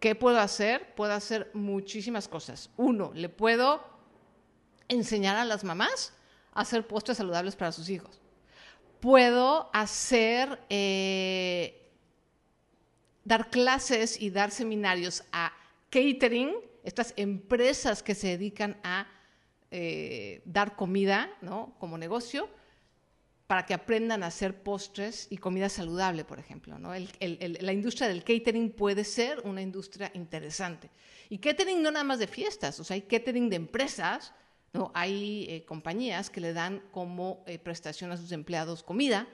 ¿Qué 0.00 0.14
puedo 0.14 0.38
hacer? 0.38 0.94
Puedo 0.94 1.12
hacer 1.12 1.50
muchísimas 1.54 2.28
cosas. 2.28 2.70
Uno, 2.76 3.12
le 3.14 3.28
puedo 3.28 3.82
enseñar 4.88 5.36
a 5.36 5.44
las 5.44 5.64
mamás 5.64 6.12
a 6.52 6.60
hacer 6.60 6.86
postres 6.86 7.18
saludables 7.18 7.56
para 7.56 7.72
sus 7.72 7.88
hijos. 7.88 8.20
Puedo 9.00 9.70
hacer, 9.72 10.60
eh, 10.68 11.85
dar 13.26 13.50
clases 13.50 14.20
y 14.22 14.30
dar 14.30 14.52
seminarios 14.52 15.24
a 15.32 15.52
catering, 15.90 16.54
estas 16.84 17.12
empresas 17.16 18.02
que 18.02 18.14
se 18.14 18.28
dedican 18.28 18.78
a 18.84 19.08
eh, 19.72 20.42
dar 20.44 20.76
comida, 20.76 21.28
¿no? 21.42 21.74
Como 21.80 21.98
negocio, 21.98 22.48
para 23.48 23.66
que 23.66 23.74
aprendan 23.74 24.22
a 24.22 24.28
hacer 24.28 24.62
postres 24.62 25.26
y 25.28 25.38
comida 25.38 25.68
saludable, 25.68 26.24
por 26.24 26.38
ejemplo. 26.38 26.78
la 26.78 27.72
industria 27.72 28.08
del 28.08 28.22
catering 28.22 28.70
puede 28.70 29.02
ser 29.02 29.40
una 29.40 29.60
industria 29.60 30.10
interesante. 30.14 30.90
Y 31.28 31.38
catering 31.38 31.82
no 31.82 31.90
nada 31.90 32.04
más 32.04 32.20
de 32.20 32.28
fiestas, 32.28 32.78
o 32.78 32.84
sea, 32.84 32.94
hay 32.94 33.02
catering 33.02 33.50
de 33.50 33.56
empresas, 33.56 34.32
¿no? 34.72 34.92
hay 34.94 35.46
eh, 35.48 35.64
compañías 35.64 36.30
que 36.30 36.40
le 36.40 36.52
dan 36.52 36.80
como 36.92 37.42
eh, 37.46 37.58
prestación 37.58 38.12
a 38.12 38.16
sus 38.16 38.30
empleados 38.30 38.84
comida. 38.84 39.26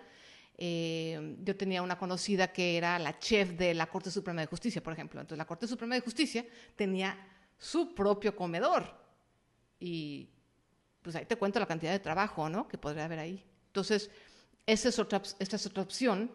Yo 0.64 1.57
tenía 1.57 1.83
una 1.83 1.99
conocida 1.99 2.52
que 2.52 2.76
era 2.76 2.99
la 2.99 3.19
chef 3.19 3.50
de 3.50 3.75
la 3.75 3.87
Corte 3.87 4.11
Suprema 4.11 4.42
de 4.42 4.47
Justicia, 4.47 4.83
por 4.83 4.92
ejemplo. 4.92 5.21
Entonces, 5.21 5.38
la 5.38 5.47
Corte 5.47 5.66
Suprema 5.66 5.97
de 5.97 6.02
Justicia 6.02 6.47
tenía 6.76 7.19
su 7.59 7.95
propio 7.95 8.37
comedor 8.37 8.85
y 9.81 10.28
pues 11.02 11.16
ahí 11.16 11.26
te 11.26 11.37
cuento 11.37 11.59
la 11.59 11.66
cantidad 11.66 11.90
de 11.90 11.99
trabajo, 11.99 12.49
¿no? 12.49 12.69
Que 12.69 12.78
podría 12.78 13.07
haber 13.07 13.19
ahí. 13.19 13.45
Entonces, 13.66 14.09
esa 14.64 14.88
es 14.88 14.99
otra, 15.00 15.21
esta 15.40 15.57
es 15.57 15.66
otra 15.66 15.83
opción. 15.83 16.31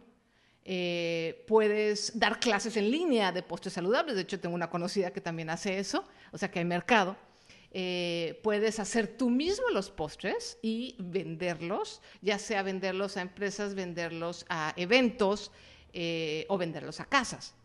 Eh, 0.65 1.45
puedes 1.47 2.19
dar 2.19 2.41
clases 2.41 2.75
en 2.75 2.91
línea 2.91 3.31
de 3.31 3.43
postres 3.43 3.73
saludables. 3.73 4.15
De 4.15 4.23
hecho, 4.23 4.39
tengo 4.39 4.55
una 4.55 4.69
conocida 4.69 5.11
que 5.11 5.21
también 5.21 5.49
hace 5.49 5.79
eso, 5.79 6.03
o 6.33 6.37
sea 6.37 6.51
que 6.51 6.59
hay 6.59 6.65
mercado. 6.65 7.15
Eh, 7.71 8.39
puedes 8.43 8.79
hacer 8.79 9.17
tú 9.17 9.29
mismo 9.29 9.69
los 9.69 9.89
postres 9.91 10.57
y 10.61 10.95
venderlos, 10.99 12.01
ya 12.21 12.39
sea 12.39 12.63
venderlos 12.63 13.17
a 13.17 13.21
empresas, 13.21 13.75
venderlos 13.75 14.45
a 14.49 14.73
eventos 14.77 15.51
eh, 15.93 16.45
o 16.49 16.57
venderlos 16.57 16.99
a 16.99 17.05
casas. 17.05 17.55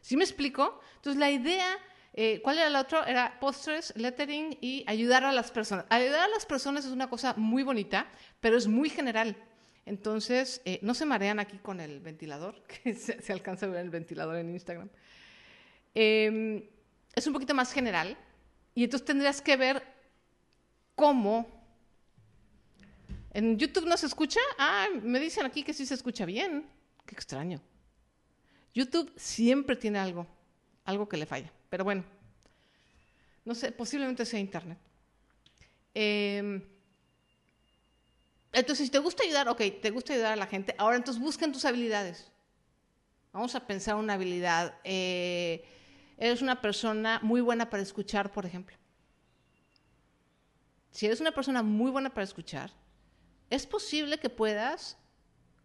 ¿Sí 0.00 0.16
me 0.16 0.24
explico? 0.24 0.80
Entonces, 0.96 1.18
la 1.18 1.30
idea 1.30 1.78
eh, 2.16 2.40
¿Cuál 2.42 2.58
era 2.58 2.68
el 2.68 2.76
otro? 2.76 3.04
Era 3.04 3.40
postres, 3.40 3.92
lettering 3.96 4.56
y 4.60 4.84
ayudar 4.86 5.24
a 5.24 5.32
las 5.32 5.50
personas. 5.50 5.84
Ayudar 5.90 6.20
a 6.20 6.28
las 6.28 6.46
personas 6.46 6.84
es 6.84 6.92
una 6.92 7.10
cosa 7.10 7.34
muy 7.36 7.64
bonita, 7.64 8.06
pero 8.40 8.56
es 8.56 8.68
muy 8.68 8.88
general. 8.88 9.36
Entonces, 9.84 10.62
eh, 10.64 10.78
no 10.80 10.94
se 10.94 11.06
marean 11.06 11.40
aquí 11.40 11.58
con 11.58 11.80
el 11.80 11.98
ventilador, 11.98 12.62
que 12.84 12.94
se, 12.94 13.32
alcanza 13.32 13.66
a 13.66 13.70
ver 13.70 13.80
el 13.80 13.90
ventilador 13.90 14.36
en 14.36 14.50
Instagram. 14.50 14.88
Em, 15.92 16.62
es 17.14 17.26
un 17.26 17.32
poquito 17.32 17.52
más 17.52 17.72
general 17.72 18.16
y 18.74 18.84
entonces 18.84 19.06
tendrías 19.06 19.40
que 19.40 19.56
ver 19.56 19.82
cómo. 20.94 21.46
¿En 23.32 23.58
YouTube 23.58 23.86
no 23.86 23.96
se 23.96 24.06
escucha? 24.06 24.40
Ah, 24.58 24.88
me 25.02 25.18
dicen 25.20 25.44
aquí 25.44 25.62
que 25.62 25.74
sí 25.74 25.86
se 25.86 25.94
escucha 25.94 26.24
bien. 26.24 26.68
Qué 27.06 27.14
extraño. 27.14 27.60
YouTube 28.72 29.12
siempre 29.16 29.76
tiene 29.76 29.98
algo, 29.98 30.26
algo 30.84 31.08
que 31.08 31.16
le 31.16 31.26
falla. 31.26 31.52
Pero 31.68 31.84
bueno, 31.84 32.04
no 33.44 33.54
sé, 33.54 33.72
posiblemente 33.72 34.24
sea 34.24 34.40
Internet. 34.40 34.78
Em, 35.92 36.62
entonces, 38.52 38.86
si 38.86 38.90
te 38.90 38.98
gusta 38.98 39.22
ayudar, 39.22 39.48
ok, 39.48 39.62
te 39.80 39.90
gusta 39.90 40.12
ayudar 40.12 40.32
a 40.32 40.36
la 40.36 40.46
gente, 40.46 40.74
ahora 40.78 40.96
entonces 40.96 41.22
busquen 41.22 41.52
tus 41.52 41.64
habilidades. 41.64 42.30
Vamos 43.32 43.54
a 43.54 43.66
pensar 43.66 43.96
una 43.96 44.14
habilidad. 44.14 44.78
Eh, 44.84 45.64
eres 46.16 46.42
una 46.42 46.60
persona 46.60 47.20
muy 47.22 47.40
buena 47.40 47.70
para 47.70 47.82
escuchar, 47.82 48.32
por 48.32 48.46
ejemplo. 48.46 48.76
Si 50.90 51.06
eres 51.06 51.20
una 51.20 51.32
persona 51.32 51.62
muy 51.62 51.90
buena 51.90 52.10
para 52.10 52.24
escuchar, 52.24 52.70
es 53.50 53.66
posible 53.66 54.18
que 54.18 54.30
puedas 54.30 54.96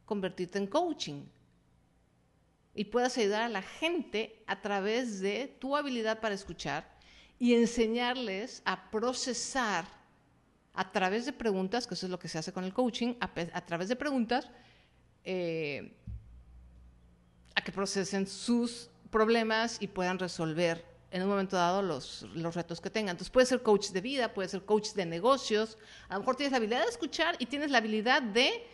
convertirte 0.06 0.58
en 0.58 0.68
coaching 0.68 1.26
y 2.74 2.86
puedas 2.86 3.18
ayudar 3.18 3.44
a 3.44 3.50
la 3.50 3.62
gente 3.62 4.44
a 4.48 4.62
través 4.62 5.20
de 5.20 5.56
tu 5.60 5.76
habilidad 5.76 6.20
para 6.20 6.34
escuchar 6.34 6.98
y 7.38 7.54
enseñarles 7.54 8.62
a 8.66 8.90
procesar 8.90 9.86
a 10.74 10.92
través 10.92 11.26
de 11.26 11.34
preguntas, 11.34 11.86
que 11.86 11.94
eso 11.94 12.06
es 12.06 12.10
lo 12.10 12.20
que 12.20 12.28
se 12.28 12.38
hace 12.38 12.54
con 12.54 12.64
el 12.64 12.74
coaching, 12.74 13.16
a, 13.20 13.66
través 13.66 13.90
de 13.90 13.96
preguntas, 13.96 14.50
eh, 15.24 15.96
a 17.54 17.62
que 17.62 17.72
procesen 17.72 18.26
sus 18.28 18.90
problemas 19.10 19.78
y 19.80 19.88
puedan 19.88 20.20
resolver 20.20 20.86
en 21.12 21.24
un 21.24 21.30
momento 21.30 21.56
dado 21.56 21.82
los, 21.82 22.24
los 22.36 22.56
retos 22.56 22.82
que 22.82 22.90
tengan. 22.90 23.12
Entonces 23.12 23.32
puede 23.32 23.48
ser 23.48 23.62
coach 23.64 23.90
de 23.90 24.02
vida, 24.02 24.34
puede 24.34 24.48
ser 24.50 24.64
coach 24.64 24.94
de 24.94 25.06
negocios, 25.06 25.78
a 26.08 26.14
lo 26.14 26.20
mejor 26.20 26.36
tienes 26.36 26.52
la 26.52 26.58
habilidad 26.58 26.82
de 26.82 26.90
escuchar 26.90 27.36
y 27.40 27.48
tienes 27.48 27.72
la 27.72 27.80
habilidad 27.80 28.22
de 28.22 28.66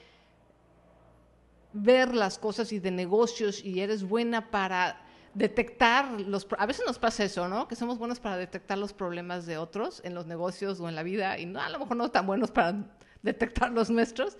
ver 1.74 2.14
las 2.16 2.38
cosas 2.38 2.72
y 2.72 2.80
de 2.80 2.92
negocios 2.92 3.64
y 3.64 3.82
eres 3.82 4.04
buena 4.04 4.50
para 4.50 5.02
detectar 5.34 6.20
los... 6.22 6.48
A 6.58 6.66
veces 6.66 6.86
nos 6.88 6.98
pasa 6.98 7.26
eso, 7.26 7.48
¿no? 7.48 7.68
Que 7.68 7.76
somos 7.76 7.98
buenos 7.98 8.20
para 8.20 8.38
detectar 8.38 8.78
los 8.78 8.94
problemas 8.94 9.46
de 9.46 9.58
otros 9.58 10.02
en 10.06 10.14
los 10.14 10.26
negocios 10.26 10.80
o 10.80 10.88
en 10.88 10.96
la 10.96 11.04
vida 11.04 11.38
y 11.38 11.46
no, 11.46 11.62
a 11.62 11.70
lo 11.70 11.80
mejor 11.80 11.98
no 11.98 12.10
tan 12.10 12.26
buenos 12.26 12.52
para 12.52 12.76
detectar 13.22 13.72
los 13.72 13.90
nuestros. 13.90 14.38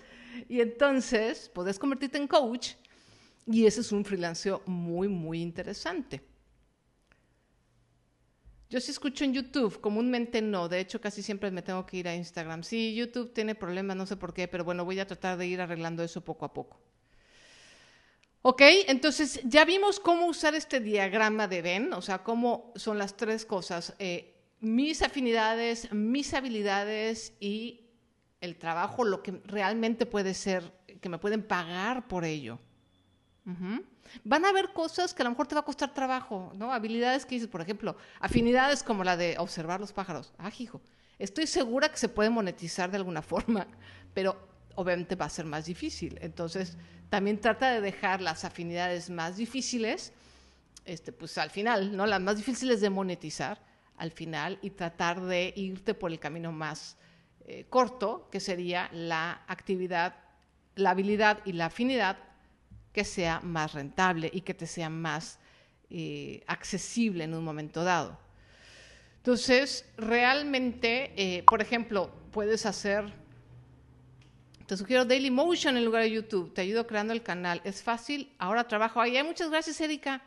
Y 0.48 0.60
entonces 0.60 1.50
puedes 1.54 1.78
convertirte 1.78 2.18
en 2.18 2.26
coach 2.26 2.72
y 3.46 3.66
ese 3.66 3.80
es 3.80 3.92
un 3.92 4.04
freelanceo 4.04 4.62
muy, 4.66 5.08
muy 5.08 5.40
interesante. 5.40 6.22
Yo 8.68 8.80
sí 8.80 8.90
escucho 8.90 9.24
en 9.24 9.32
YouTube, 9.32 9.80
comúnmente 9.80 10.42
no, 10.42 10.68
de 10.68 10.80
hecho 10.80 11.00
casi 11.00 11.22
siempre 11.22 11.52
me 11.52 11.62
tengo 11.62 11.86
que 11.86 11.98
ir 11.98 12.08
a 12.08 12.16
Instagram. 12.16 12.64
Sí, 12.64 12.94
YouTube 12.96 13.32
tiene 13.32 13.54
problemas, 13.54 13.96
no 13.96 14.06
sé 14.06 14.16
por 14.16 14.34
qué, 14.34 14.48
pero 14.48 14.64
bueno, 14.64 14.84
voy 14.84 14.98
a 14.98 15.06
tratar 15.06 15.38
de 15.38 15.46
ir 15.46 15.60
arreglando 15.60 16.02
eso 16.02 16.24
poco 16.24 16.44
a 16.44 16.52
poco. 16.52 16.80
Ok, 18.42 18.62
entonces 18.88 19.40
ya 19.44 19.64
vimos 19.64 20.00
cómo 20.00 20.26
usar 20.26 20.54
este 20.54 20.80
diagrama 20.80 21.46
de 21.46 21.62
Venn, 21.62 21.92
o 21.92 22.02
sea, 22.02 22.24
cómo 22.24 22.72
son 22.74 22.98
las 22.98 23.16
tres 23.16 23.44
cosas, 23.44 23.94
eh, 23.98 24.36
mis 24.60 25.02
afinidades, 25.02 25.92
mis 25.92 26.34
habilidades 26.34 27.34
y 27.38 27.90
el 28.40 28.56
trabajo, 28.56 29.04
lo 29.04 29.22
que 29.22 29.40
realmente 29.44 30.06
puede 30.06 30.34
ser, 30.34 30.72
que 31.00 31.08
me 31.08 31.18
pueden 31.18 31.42
pagar 31.42 32.08
por 32.08 32.24
ello. 32.24 32.58
Van 34.24 34.44
a 34.44 34.48
haber 34.48 34.72
cosas 34.72 35.14
que 35.14 35.22
a 35.22 35.24
lo 35.24 35.30
mejor 35.30 35.46
te 35.46 35.54
va 35.54 35.60
a 35.60 35.64
costar 35.64 35.94
trabajo, 35.94 36.52
¿no? 36.56 36.72
Habilidades 36.72 37.24
que 37.24 37.36
dices, 37.36 37.48
por 37.48 37.60
ejemplo, 37.60 37.96
afinidades 38.18 38.82
como 38.82 39.04
la 39.04 39.16
de 39.16 39.36
observar 39.38 39.78
los 39.78 39.92
pájaros. 39.92 40.32
Ah, 40.38 40.50
hijo, 40.58 40.80
estoy 41.18 41.46
segura 41.46 41.88
que 41.88 41.96
se 41.96 42.08
puede 42.08 42.28
monetizar 42.28 42.90
de 42.90 42.96
alguna 42.96 43.22
forma, 43.32 43.66
pero 44.12 44.36
obviamente 44.74 45.14
va 45.14 45.26
a 45.26 45.30
ser 45.30 45.44
más 45.44 45.66
difícil. 45.66 46.18
Entonces, 46.20 46.76
también 47.08 47.40
trata 47.40 47.70
de 47.70 47.80
dejar 47.80 48.20
las 48.20 48.44
afinidades 48.44 49.10
más 49.10 49.36
difíciles, 49.36 50.12
este, 50.84 51.12
pues 51.12 51.38
al 51.38 51.50
final, 51.50 51.96
¿no? 51.96 52.06
Las 52.06 52.20
más 52.20 52.36
difíciles 52.36 52.80
de 52.80 52.90
monetizar 52.90 53.60
al 53.96 54.10
final 54.10 54.58
y 54.60 54.70
tratar 54.70 55.20
de 55.20 55.52
irte 55.56 55.94
por 55.94 56.10
el 56.10 56.18
camino 56.18 56.50
más 56.50 56.96
eh, 57.46 57.64
corto, 57.70 58.28
que 58.30 58.40
sería 58.40 58.90
la 58.92 59.44
actividad, 59.46 60.16
la 60.74 60.90
habilidad 60.90 61.40
y 61.44 61.52
la 61.52 61.66
afinidad 61.66 62.25
que 62.96 63.04
sea 63.04 63.40
más 63.42 63.74
rentable 63.74 64.30
y 64.32 64.40
que 64.40 64.54
te 64.54 64.66
sea 64.66 64.88
más 64.88 65.38
eh, 65.90 66.42
accesible 66.46 67.24
en 67.24 67.34
un 67.34 67.44
momento 67.44 67.84
dado. 67.84 68.18
Entonces, 69.18 69.84
realmente, 69.98 71.12
eh, 71.14 71.42
por 71.42 71.60
ejemplo, 71.60 72.10
puedes 72.32 72.64
hacer 72.64 73.12
te 74.66 74.78
sugiero 74.78 75.04
Daily 75.04 75.30
Motion 75.30 75.76
en 75.76 75.84
lugar 75.84 76.04
de 76.04 76.10
YouTube. 76.10 76.54
Te 76.54 76.62
ayudo 76.62 76.86
creando 76.86 77.12
el 77.12 77.22
canal. 77.22 77.60
Es 77.64 77.82
fácil. 77.82 78.32
Ahora 78.38 78.66
trabajo 78.66 78.98
ahí. 78.98 79.22
Muchas 79.22 79.50
gracias, 79.50 79.78
Erika. 79.82 80.22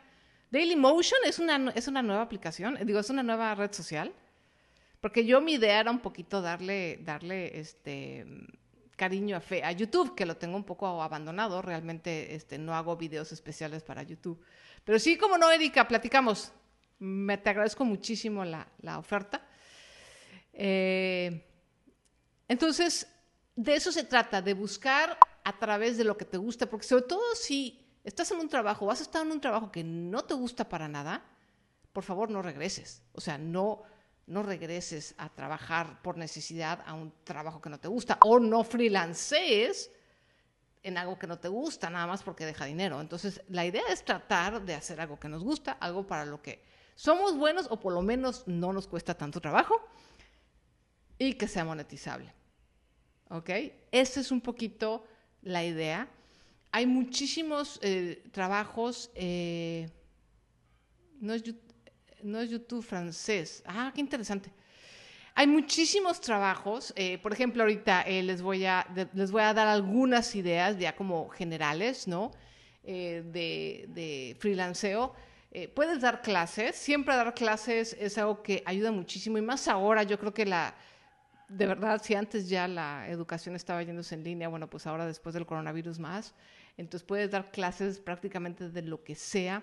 Daily 0.52 0.76
Motion 0.76 1.18
es 1.26 1.40
una, 1.40 1.72
es 1.74 1.88
una 1.88 2.02
nueva 2.02 2.22
aplicación. 2.22 2.78
Digo, 2.86 3.00
es 3.00 3.10
una 3.10 3.24
nueva 3.24 3.52
red 3.56 3.72
social. 3.72 4.12
Porque 5.00 5.26
yo 5.26 5.40
mi 5.40 5.54
idea 5.54 5.80
era 5.80 5.90
un 5.90 5.98
poquito 5.98 6.40
darle, 6.40 7.00
darle 7.02 7.58
este 7.58 8.24
cariño 9.00 9.34
a, 9.34 9.40
fe, 9.40 9.64
a 9.64 9.72
YouTube, 9.72 10.14
que 10.14 10.26
lo 10.26 10.36
tengo 10.36 10.56
un 10.58 10.64
poco 10.64 11.00
abandonado. 11.00 11.62
Realmente 11.62 12.34
este, 12.34 12.58
no 12.58 12.74
hago 12.74 12.98
videos 12.98 13.32
especiales 13.32 13.82
para 13.82 14.02
YouTube. 14.02 14.38
Pero 14.84 14.98
sí, 14.98 15.16
como 15.16 15.38
no, 15.38 15.50
Erika, 15.50 15.88
platicamos. 15.88 16.52
Me, 16.98 17.38
te 17.38 17.48
agradezco 17.48 17.82
muchísimo 17.86 18.44
la, 18.44 18.68
la 18.82 18.98
oferta. 18.98 19.40
Eh, 20.52 21.46
entonces, 22.46 23.06
de 23.56 23.74
eso 23.74 23.90
se 23.90 24.04
trata, 24.04 24.42
de 24.42 24.52
buscar 24.52 25.16
a 25.44 25.58
través 25.58 25.96
de 25.96 26.04
lo 26.04 26.18
que 26.18 26.26
te 26.26 26.36
gusta, 26.36 26.68
porque 26.68 26.86
sobre 26.86 27.04
todo 27.04 27.22
si 27.34 27.82
estás 28.04 28.30
en 28.32 28.38
un 28.38 28.50
trabajo, 28.50 28.84
vas 28.84 29.00
a 29.00 29.04
estar 29.04 29.24
en 29.24 29.32
un 29.32 29.40
trabajo 29.40 29.72
que 29.72 29.82
no 29.82 30.24
te 30.24 30.34
gusta 30.34 30.68
para 30.68 30.88
nada, 30.88 31.24
por 31.94 32.04
favor 32.04 32.28
no 32.28 32.42
regreses. 32.42 33.02
O 33.12 33.22
sea, 33.22 33.38
no, 33.38 33.82
no 34.30 34.44
regreses 34.44 35.14
a 35.18 35.28
trabajar 35.28 36.00
por 36.02 36.16
necesidad 36.16 36.82
a 36.86 36.94
un 36.94 37.12
trabajo 37.24 37.60
que 37.60 37.68
no 37.68 37.80
te 37.80 37.88
gusta 37.88 38.16
o 38.24 38.38
no 38.38 38.62
freelancees 38.62 39.90
en 40.84 40.96
algo 40.96 41.18
que 41.18 41.26
no 41.26 41.38
te 41.38 41.48
gusta, 41.48 41.90
nada 41.90 42.06
más 42.06 42.22
porque 42.22 42.46
deja 42.46 42.64
dinero. 42.64 43.00
Entonces, 43.00 43.42
la 43.48 43.66
idea 43.66 43.82
es 43.90 44.04
tratar 44.04 44.64
de 44.64 44.74
hacer 44.74 45.00
algo 45.00 45.18
que 45.18 45.28
nos 45.28 45.42
gusta, 45.42 45.72
algo 45.72 46.06
para 46.06 46.24
lo 46.24 46.40
que 46.40 46.62
somos 46.94 47.36
buenos 47.36 47.66
o 47.70 47.80
por 47.80 47.92
lo 47.92 48.02
menos 48.02 48.44
no 48.46 48.72
nos 48.72 48.86
cuesta 48.86 49.14
tanto 49.14 49.40
trabajo 49.40 49.74
y 51.18 51.34
que 51.34 51.48
sea 51.48 51.64
monetizable. 51.64 52.32
¿Ok? 53.30 53.50
Esa 53.90 54.20
es 54.20 54.30
un 54.30 54.40
poquito 54.40 55.04
la 55.42 55.64
idea. 55.64 56.08
Hay 56.70 56.86
muchísimos 56.86 57.80
eh, 57.82 58.22
trabajos, 58.30 59.10
eh, 59.16 59.90
no, 61.20 61.34
es, 61.34 61.42
no 62.22 62.40
es 62.40 62.50
YouTube 62.50 62.84
francés. 62.84 63.62
Ah, 63.66 63.92
qué 63.94 64.00
interesante. 64.00 64.50
Hay 65.34 65.46
muchísimos 65.46 66.20
trabajos, 66.20 66.92
eh, 66.96 67.18
por 67.18 67.32
ejemplo, 67.32 67.62
ahorita 67.62 68.02
eh, 68.02 68.22
les, 68.22 68.42
voy 68.42 68.64
a, 68.66 68.86
les 69.14 69.30
voy 69.30 69.42
a 69.42 69.54
dar 69.54 69.68
algunas 69.68 70.34
ideas 70.34 70.76
ya 70.78 70.94
como 70.94 71.28
generales, 71.28 72.08
¿no? 72.08 72.32
Eh, 72.82 73.22
de, 73.26 73.86
de, 73.88 74.36
freelanceo. 74.38 75.14
puedes 75.74 76.00
dar 76.00 76.22
clases, 76.22 76.76
siempre 76.76 77.14
dar 77.14 77.34
clases 77.34 77.96
es 77.98 78.16
algo 78.18 78.42
que 78.42 78.62
ayuda 78.66 78.90
muchísimo 78.90 79.38
y 79.38 79.42
más 79.42 79.68
ahora 79.68 80.02
yo 80.02 80.18
creo 80.18 80.32
que 80.32 80.46
la, 80.46 80.74
de 81.50 81.66
verdad, 81.66 82.00
si 82.02 82.14
antes 82.14 82.48
ya 82.48 82.68
la 82.68 83.08
educación 83.08 83.56
estaba 83.56 83.82
yéndose 83.82 84.14
en 84.14 84.22
línea, 84.22 84.48
bueno, 84.48 84.70
pues 84.70 84.86
ahora 84.86 85.04
después 85.04 85.34
del 85.34 85.46
coronavirus 85.46 85.98
más, 85.98 86.32
entonces 86.76 87.04
puedes 87.04 87.30
dar 87.30 87.50
clases 87.50 87.98
prácticamente 87.98 88.70
de 88.70 88.82
lo 88.82 89.02
que 89.02 89.16
sea, 89.16 89.62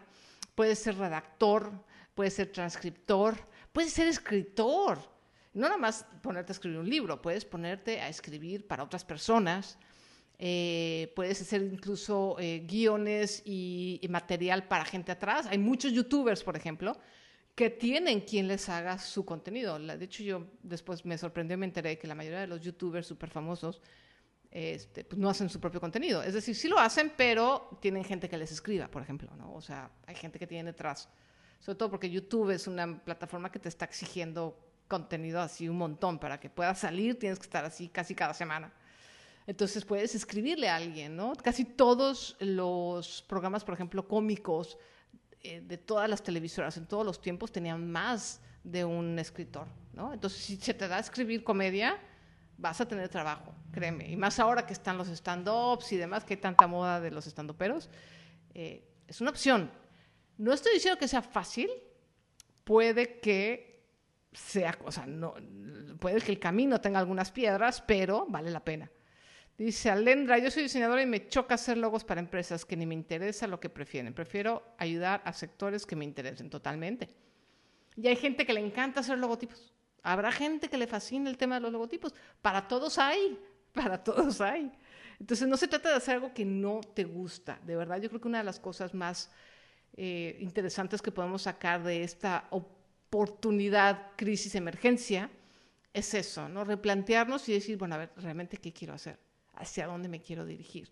puedes 0.54 0.80
ser 0.80 0.98
redactor, 0.98 1.72
puedes 2.18 2.34
ser 2.34 2.52
transcriptor, 2.52 3.38
puedes 3.72 3.94
ser 3.94 4.08
escritor, 4.08 4.98
no 5.54 5.68
nada 5.68 5.78
más 5.78 6.04
ponerte 6.24 6.52
a 6.52 6.56
escribir 6.56 6.80
un 6.80 6.90
libro, 6.90 7.22
puedes 7.22 7.46
ponerte 7.46 8.02
a 8.02 8.10
escribir 8.10 8.66
para 8.66 8.84
otras 8.84 9.06
personas, 9.06 9.78
eh, 10.40 11.14
puedes 11.16 11.40
hacer 11.44 11.62
incluso 11.62 12.36
eh, 12.40 12.66
guiones 12.68 13.44
y, 13.46 14.02
material 14.10 14.68
para 14.68 14.84
gente 14.84 15.12
atrás. 15.12 15.46
Hay 15.46 15.60
muchos 15.60 15.92
youtubers, 15.94 16.44
por 16.44 16.58
ejemplo, 16.58 16.98
que 17.54 17.70
tienen 17.70 18.22
quien 18.22 18.48
les 18.48 18.68
haga 18.68 18.98
su 18.98 19.24
contenido. 19.24 19.78
De 19.78 20.04
hecho, 20.04 20.24
yo 20.24 20.48
después 20.64 21.06
me 21.06 21.20
sorprendió 21.20 21.54
y 21.54 21.58
me 21.60 21.68
enteré 21.68 22.00
que 22.00 22.08
la 22.08 22.16
mayoría 22.16 22.40
de 22.40 22.48
los 22.48 22.62
youtubers 22.62 23.06
súper 23.06 23.30
famosos 23.30 23.80
este, 24.50 25.04
pues 25.04 25.20
no 25.20 25.30
hacen 25.30 25.50
su 25.50 25.60
propio 25.60 25.80
contenido. 25.80 26.24
Es 26.24 26.34
decir, 26.34 26.56
sí 26.56 26.68
lo 26.68 26.80
hacen, 26.80 27.14
pero 27.16 27.78
tienen 27.80 28.04
gente 28.04 28.28
que 28.28 28.40
les 28.40 28.52
escriba, 28.52 28.88
por 28.88 29.04
ejemplo, 29.04 29.30
¿no? 29.38 29.54
O 29.54 29.62
sea, 29.62 29.92
hay 30.08 30.16
gente 30.16 30.40
que 30.40 30.48
tiene 30.48 30.72
detrás. 30.72 31.10
Sobre 31.60 31.78
todo 31.78 31.90
porque 31.90 32.10
YouTube 32.10 32.52
es 32.52 32.68
una 32.68 33.04
plataforma 33.04 33.52
que 33.52 33.60
te 33.60 33.70
está 33.70 33.86
exigiendo 33.86 34.58
contenido 34.88 35.42
así 35.42 35.68
un 35.68 35.78
montón. 35.78 36.20
Para 36.20 36.40
que 36.40 36.50
puedas 36.50 36.80
salir 36.80 37.18
tienes 37.20 37.40
que 37.40 37.46
estar 37.46 37.66
así 37.66 37.90
casi 37.90 38.16
cada 38.16 38.34
semana. 38.34 38.72
Entonces 39.48 39.86
puedes 39.86 40.14
escribirle 40.14 40.68
a 40.70 40.76
alguien, 40.76 41.16
¿no? 41.16 41.34
Casi 41.36 41.64
todos 41.64 42.36
los 42.40 43.22
programas, 43.24 43.64
por 43.64 43.74
ejemplo, 43.74 44.06
cómicos 44.06 44.78
eh, 45.42 45.62
de 45.62 45.78
todas 45.78 46.10
las 46.10 46.22
televisoras 46.22 46.76
en 46.76 46.86
todos 46.86 47.06
los 47.06 47.22
tiempos 47.22 47.52
tenían 47.52 47.90
más 47.90 48.42
de 48.66 48.84
un 48.84 49.18
escritor, 49.18 49.68
¿no? 49.94 50.12
Entonces, 50.12 50.44
si 50.44 50.58
se 50.58 50.74
te 50.74 50.90
da 50.90 51.00
escribir 51.00 51.46
comedia, 51.46 51.98
vas 52.58 52.82
a 52.82 52.88
tener 52.88 53.08
trabajo, 53.08 53.54
créeme. 53.72 54.10
Y 54.10 54.18
más 54.18 54.40
ahora 54.40 54.66
que 54.66 54.74
están 54.74 54.98
los 54.98 55.08
stand-ups 55.08 55.94
y 55.94 55.98
demás, 55.98 56.26
que 56.26 56.34
hay 56.34 56.42
tanta 56.42 56.68
moda 56.68 57.00
de 57.00 57.12
los 57.12 57.26
stand-uperos, 57.26 57.90
eh, 58.54 58.84
es 59.08 59.22
una 59.22 59.30
opción. 59.30 59.72
No 60.38 60.54
estoy 60.54 60.74
diciendo 60.74 61.00
que 61.00 61.08
sea 61.08 61.22
fácil, 61.22 61.70
puede 62.64 63.20
que 63.20 63.86
sea, 64.32 64.78
o 64.86 64.92
sea, 64.92 65.06
no, 65.06 65.34
puede 66.00 66.22
que 66.22 66.32
el 66.32 66.40
camino 66.40 66.80
tenga 66.80 67.00
algunas 67.00 67.32
piedras, 67.32 67.82
pero 67.82 68.26
vale 68.30 68.52
la 68.52 68.64
pena. 68.64 68.92
Dice 69.58 69.90
Alendra, 69.90 70.38
yo 70.38 70.52
soy 70.52 70.64
diseñadora 70.64 71.02
y 71.02 71.08
me 71.08 71.28
choca 71.28 71.56
hacer 71.56 71.78
logos 71.78 72.04
para 72.04 72.22
empresas 72.22 72.64
que 72.64 72.78
ni 72.78 72.86
me 72.86 72.94
interesa 72.94 73.48
lo 73.48 73.60
que 73.60 73.70
prefieren. 73.70 74.14
Prefiero 74.14 74.64
ayudar 74.78 75.24
a 75.26 75.34
sectores 75.34 75.88
que 75.88 75.96
me 75.96 76.06
interesen 76.06 76.52
totalmente. 76.52 77.10
Y 77.96 78.08
hay 78.08 78.16
gente 78.16 78.46
que 78.46 78.54
le 78.54 78.60
encanta 78.60 79.00
hacer 79.00 79.18
logotipos. 79.18 79.74
Habrá 80.04 80.32
gente 80.32 80.70
que 80.70 80.78
le 80.78 80.86
fascina 80.86 81.32
el 81.32 81.38
tema 81.38 81.56
de 81.56 81.62
los 81.62 81.72
logotipos. 81.72 82.14
Para 82.44 82.68
todos 82.68 83.00
hay, 83.00 83.40
para 83.74 84.04
todos 84.04 84.40
hay. 84.42 84.72
Entonces 85.20 85.48
no 85.48 85.58
se 85.58 85.68
trata 85.68 85.90
de 85.90 85.96
hacer 85.96 86.16
algo 86.16 86.34
que 86.36 86.46
no 86.46 86.82
te 86.94 87.06
gusta. 87.06 87.60
De 87.66 87.76
verdad, 87.76 88.00
yo 88.00 88.10
creo 88.10 88.22
que 88.22 88.28
una 88.28 88.38
de 88.38 88.44
las 88.44 88.60
cosas 88.60 88.94
más 88.94 89.32
eh, 89.96 90.38
interesantes 90.40 91.02
que 91.02 91.12
podemos 91.12 91.44
sacar 91.44 91.84
de 91.84 92.04
esta 92.04 92.48
oportunidad, 92.52 94.12
crisis, 94.16 94.56
emergencia, 94.56 95.30
es 95.94 96.14
eso, 96.14 96.50
¿no? 96.50 96.64
Replantearnos 96.64 97.48
y 97.50 97.54
decir, 97.54 97.78
bueno, 97.78 97.96
a 97.96 98.00
ver, 98.00 98.12
realmente 98.18 98.58
qué 98.58 98.72
quiero 98.72 98.94
hacer, 98.94 99.18
hacia 99.54 99.88
dónde 99.88 100.10
me 100.10 100.22
quiero 100.22 100.46
dirigir 100.46 100.90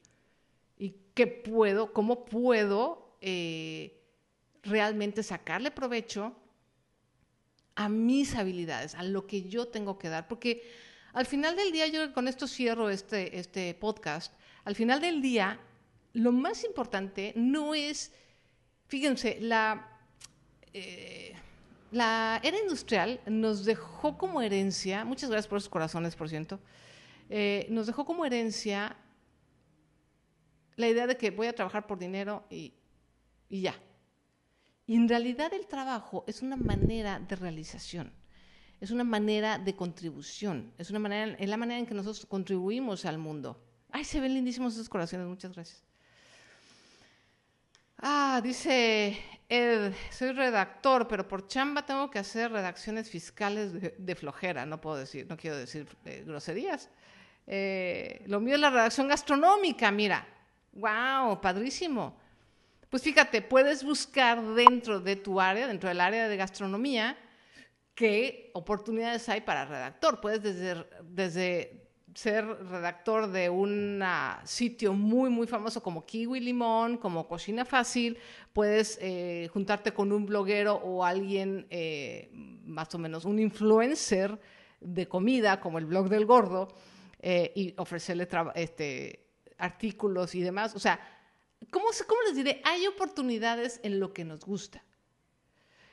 y 0.77 0.95
qué 1.13 1.27
puedo, 1.27 1.93
cómo 1.93 2.25
puedo 2.25 3.17
eh, 3.21 4.01
realmente 4.63 5.23
sacarle 5.23 5.71
provecho 5.71 6.35
a 7.75 7.89
mis 7.89 8.35
habilidades, 8.35 8.95
a 8.95 9.03
lo 9.03 9.27
que 9.27 9.43
yo 9.43 9.67
tengo 9.67 9.97
que 9.97 10.09
dar, 10.09 10.27
porque 10.27 10.63
al 11.13 11.25
final 11.25 11.55
del 11.55 11.71
día, 11.71 11.87
yo 11.87 12.13
con 12.13 12.27
esto 12.27 12.47
cierro 12.47 12.89
este, 12.89 13.37
este 13.39 13.73
podcast, 13.73 14.33
al 14.63 14.75
final 14.75 14.99
del 14.99 15.21
día, 15.21 15.59
lo 16.13 16.31
más 16.31 16.63
importante 16.63 17.33
no 17.35 17.73
es, 17.73 18.11
fíjense, 18.87 19.37
la... 19.41 19.89
Eh, 20.73 21.33
la 21.91 22.41
era 22.43 22.59
industrial 22.59 23.21
nos 23.25 23.63
dejó 23.63 24.17
como 24.17 24.41
herencia, 24.41 25.05
muchas 25.05 25.29
gracias 25.29 25.47
por 25.47 25.59
esos 25.59 25.69
corazones, 25.69 26.15
por 26.15 26.27
cierto, 26.27 26.59
eh, 27.29 27.67
nos 27.69 27.87
dejó 27.87 28.05
como 28.05 28.25
herencia 28.25 28.97
la 30.75 30.89
idea 30.89 31.07
de 31.07 31.15
que 31.15 31.31
voy 31.31 31.47
a 31.47 31.55
trabajar 31.55 31.87
por 31.87 31.97
dinero 31.97 32.43
y, 32.49 32.73
y 33.47 33.61
ya. 33.61 33.75
Y 34.87 34.95
en 34.95 35.07
realidad 35.07 35.53
el 35.53 35.67
trabajo 35.67 36.25
es 36.27 36.41
una 36.41 36.57
manera 36.57 37.19
de 37.19 37.35
realización, 37.35 38.11
es 38.81 38.91
una 38.91 39.03
manera 39.03 39.57
de 39.57 39.75
contribución, 39.75 40.73
es, 40.77 40.89
una 40.89 40.99
manera, 40.99 41.37
es 41.39 41.49
la 41.49 41.57
manera 41.57 41.79
en 41.79 41.85
que 41.85 41.93
nosotros 41.93 42.25
contribuimos 42.25 43.05
al 43.05 43.17
mundo. 43.17 43.63
Ay, 43.89 44.03
se 44.03 44.19
ven 44.19 44.33
lindísimos 44.33 44.73
esos 44.73 44.89
corazones, 44.89 45.25
muchas 45.27 45.53
gracias. 45.53 45.83
Ah, 48.07 48.39
dice 48.43 49.17
Ed, 49.49 49.91
soy 50.11 50.31
redactor, 50.31 51.07
pero 51.07 51.27
por 51.27 51.47
chamba 51.47 51.87
tengo 51.87 52.11
que 52.11 52.19
hacer 52.19 52.51
redacciones 52.51 53.09
fiscales 53.09 53.73
de, 53.97 54.15
flojera, 54.15 54.63
no 54.63 54.79
puedo 54.79 54.97
decir, 54.97 55.25
no 55.27 55.35
quiero 55.35 55.57
decir 55.57 55.87
eh, 56.05 56.23
groserías. 56.23 56.91
Eh, 57.47 58.21
lo 58.27 58.39
mío 58.39 58.53
es 58.53 58.61
la 58.61 58.69
redacción 58.69 59.07
gastronómica, 59.07 59.89
mira. 59.89 60.23
¡Wow! 60.73 61.41
Padrísimo. 61.41 62.15
Pues 62.91 63.01
fíjate, 63.01 63.41
puedes 63.41 63.83
buscar 63.83 64.39
dentro 64.53 64.99
de 64.99 65.15
tu 65.15 65.41
área, 65.41 65.65
dentro 65.65 65.89
del 65.89 65.99
área 65.99 66.29
de 66.29 66.37
gastronomía, 66.37 67.17
qué 67.95 68.51
oportunidades 68.53 69.27
hay 69.29 69.41
para 69.41 69.65
redactor. 69.65 70.21
Puedes 70.21 70.43
desde, 70.43 70.85
desde 71.01 71.84
ser 72.15 72.45
redactor 72.45 73.29
de 73.29 73.49
un 73.49 74.01
sitio 74.45 74.93
muy, 74.93 75.29
muy 75.29 75.47
famoso 75.47 75.83
como 75.83 76.05
Kiwi 76.05 76.39
Limón, 76.39 76.97
como 76.97 77.27
Cocina 77.27 77.65
Fácil, 77.65 78.17
puedes 78.53 78.97
eh, 79.01 79.49
juntarte 79.51 79.93
con 79.93 80.13
un 80.13 80.25
bloguero 80.25 80.75
o 80.75 81.03
alguien, 81.03 81.67
eh, 81.69 82.29
más 82.63 82.95
o 82.95 82.97
menos 82.97 83.25
un 83.25 83.37
influencer 83.37 84.39
de 84.79 85.07
comida, 85.09 85.59
como 85.59 85.77
el 85.77 85.85
blog 85.85 86.07
del 86.07 86.25
gordo, 86.25 86.73
eh, 87.19 87.51
y 87.53 87.73
ofrecerle 87.77 88.29
este, 88.55 89.27
artículos 89.57 90.35
y 90.35 90.41
demás. 90.41 90.73
O 90.73 90.79
sea, 90.79 90.99
¿cómo, 91.69 91.87
¿cómo 92.07 92.21
les 92.27 92.37
diré? 92.37 92.61
Hay 92.63 92.87
oportunidades 92.87 93.81
en 93.83 93.99
lo 93.99 94.13
que 94.13 94.23
nos 94.23 94.45
gusta. 94.45 94.81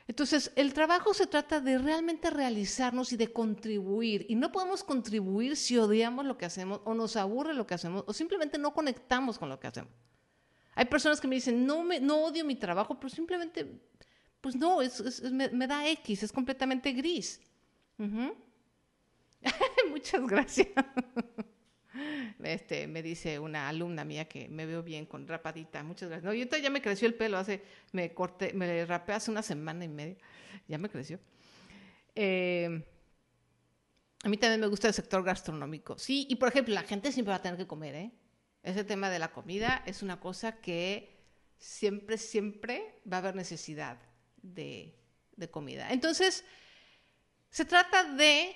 Entonces, 0.07 0.51
el 0.55 0.73
trabajo 0.73 1.13
se 1.13 1.27
trata 1.27 1.61
de 1.61 1.77
realmente 1.77 2.29
realizarnos 2.29 3.13
y 3.13 3.17
de 3.17 3.31
contribuir. 3.31 4.25
Y 4.27 4.35
no 4.35 4.51
podemos 4.51 4.83
contribuir 4.83 5.55
si 5.55 5.77
odiamos 5.77 6.25
lo 6.25 6.37
que 6.37 6.45
hacemos 6.45 6.81
o 6.83 6.93
nos 6.93 7.15
aburre 7.15 7.53
lo 7.53 7.65
que 7.65 7.75
hacemos 7.75 8.03
o 8.05 8.13
simplemente 8.13 8.57
no 8.57 8.73
conectamos 8.73 9.39
con 9.39 9.47
lo 9.49 9.59
que 9.59 9.67
hacemos. 9.67 9.93
Hay 10.75 10.85
personas 10.85 11.21
que 11.21 11.27
me 11.27 11.35
dicen, 11.35 11.65
no, 11.65 11.83
me, 11.83 11.99
no 11.99 12.17
odio 12.25 12.43
mi 12.43 12.55
trabajo, 12.55 12.99
pero 12.99 13.09
simplemente, 13.09 13.79
pues 14.41 14.55
no, 14.55 14.81
es, 14.81 15.21
me, 15.31 15.67
da 15.67 15.87
X, 15.87 16.23
es 16.23 16.31
completamente 16.31 16.91
gris. 16.91 17.39
Muchas 19.89 20.27
gracias. 20.27 20.67
Este, 22.43 22.87
me 22.87 23.03
dice 23.03 23.39
una 23.39 23.69
alumna 23.69 24.03
mía 24.03 24.27
que 24.27 24.49
me 24.49 24.65
veo 24.65 24.81
bien 24.83 25.05
con 25.05 25.27
rapadita, 25.27 25.83
muchas 25.83 26.09
gracias. 26.09 26.25
No, 26.25 26.33
yo 26.33 26.45
ya 26.45 26.69
me 26.69 26.81
creció 26.81 27.07
el 27.07 27.13
pelo, 27.13 27.37
hace, 27.37 27.61
me 27.91 28.13
corté, 28.13 28.53
me 28.53 28.85
rapé 28.85 29.13
hace 29.13 29.29
una 29.31 29.41
semana 29.43 29.85
y 29.85 29.89
media, 29.89 30.17
ya 30.67 30.77
me 30.77 30.89
creció. 30.89 31.19
Eh, 32.15 32.83
a 34.23 34.29
mí 34.29 34.37
también 34.37 34.61
me 34.61 34.67
gusta 34.67 34.87
el 34.87 34.93
sector 34.93 35.23
gastronómico. 35.23 35.97
Sí, 35.97 36.25
y 36.29 36.35
por 36.35 36.49
ejemplo, 36.49 36.73
la 36.73 36.83
gente 36.83 37.11
siempre 37.11 37.31
va 37.31 37.37
a 37.37 37.41
tener 37.41 37.57
que 37.57 37.67
comer, 37.67 37.95
¿eh? 37.95 38.11
Ese 38.63 38.83
tema 38.83 39.09
de 39.09 39.19
la 39.19 39.31
comida 39.31 39.83
es 39.85 40.01
una 40.01 40.19
cosa 40.19 40.61
que 40.61 41.21
siempre, 41.57 42.17
siempre 42.17 43.01
va 43.11 43.17
a 43.17 43.19
haber 43.19 43.35
necesidad 43.35 43.99
de, 44.41 44.95
de 45.35 45.49
comida. 45.49 45.91
Entonces, 45.91 46.45
Se 47.53 47.65
trata 47.65 48.03
de 48.03 48.55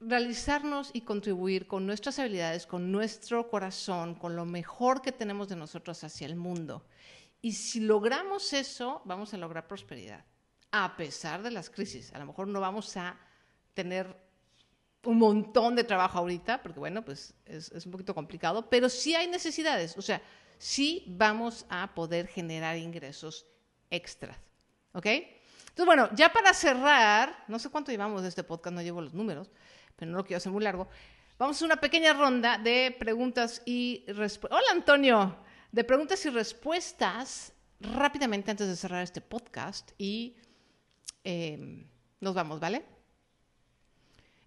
realizarnos 0.00 0.90
y 0.92 1.02
contribuir 1.02 1.66
con 1.66 1.86
nuestras 1.86 2.18
habilidades, 2.18 2.66
con 2.66 2.92
nuestro 2.92 3.48
corazón, 3.48 4.14
con 4.14 4.36
lo 4.36 4.44
mejor 4.44 5.02
que 5.02 5.12
tenemos 5.12 5.48
de 5.48 5.56
nosotros 5.56 6.02
hacia 6.04 6.26
el 6.26 6.36
mundo. 6.36 6.86
Y 7.40 7.52
si 7.52 7.80
logramos 7.80 8.52
eso, 8.52 9.02
vamos 9.04 9.32
a 9.32 9.36
lograr 9.36 9.66
prosperidad, 9.66 10.24
a 10.70 10.96
pesar 10.96 11.42
de 11.42 11.50
las 11.50 11.70
crisis. 11.70 12.12
A 12.12 12.18
lo 12.18 12.26
mejor 12.26 12.48
no 12.48 12.60
vamos 12.60 12.96
a 12.96 13.18
tener 13.74 14.16
un 15.06 15.18
montón 15.18 15.76
de 15.76 15.84
trabajo 15.84 16.18
ahorita, 16.18 16.62
porque 16.62 16.80
bueno, 16.80 17.04
pues 17.04 17.34
es, 17.44 17.70
un 17.86 17.92
poquito 17.92 18.14
complicado, 18.14 18.68
pero 18.68 18.88
sí 18.88 19.14
hay 19.14 19.28
necesidades, 19.28 19.96
o 19.96 20.02
sea, 20.02 20.20
sí 20.58 21.04
vamos 21.06 21.64
a 21.68 21.94
poder 21.94 22.26
generar 22.26 22.76
ingresos 22.76 23.46
extras, 23.90 24.36
¿ok? 24.92 25.06
Entonces, 25.06 25.86
bueno, 25.86 26.08
ya 26.14 26.32
para 26.32 26.52
cerrar, 26.54 27.44
no 27.48 27.58
sé 27.58 27.68
cuánto 27.68 27.92
llevamos 27.92 28.22
de 28.22 28.28
este 28.28 28.42
podcast, 28.42 28.74
no 28.74 28.82
llevo 28.82 29.00
los 29.00 29.14
números, 29.14 29.50
pero 29.96 30.10
no 30.10 30.18
lo 30.18 30.24
quiero 30.24 30.38
hacer 30.38 30.52
muy 30.52 30.62
largo. 30.62 30.88
Vamos 31.38 31.60
a 31.60 31.64
una 31.64 31.76
pequeña 31.76 32.12
ronda 32.12 32.58
de 32.58 32.94
preguntas 32.98 33.62
y 33.64 34.04
respuestas. 34.06 34.58
Hola, 34.58 34.72
Antonio. 34.72 35.36
De 35.72 35.84
preguntas 35.84 36.24
y 36.24 36.30
respuestas 36.30 37.52
rápidamente 37.80 38.50
antes 38.50 38.68
de 38.68 38.76
cerrar 38.76 39.02
este 39.02 39.20
podcast 39.20 39.92
y 39.98 40.36
eh, 41.24 41.84
nos 42.20 42.34
vamos, 42.34 42.60
¿vale? 42.60 42.84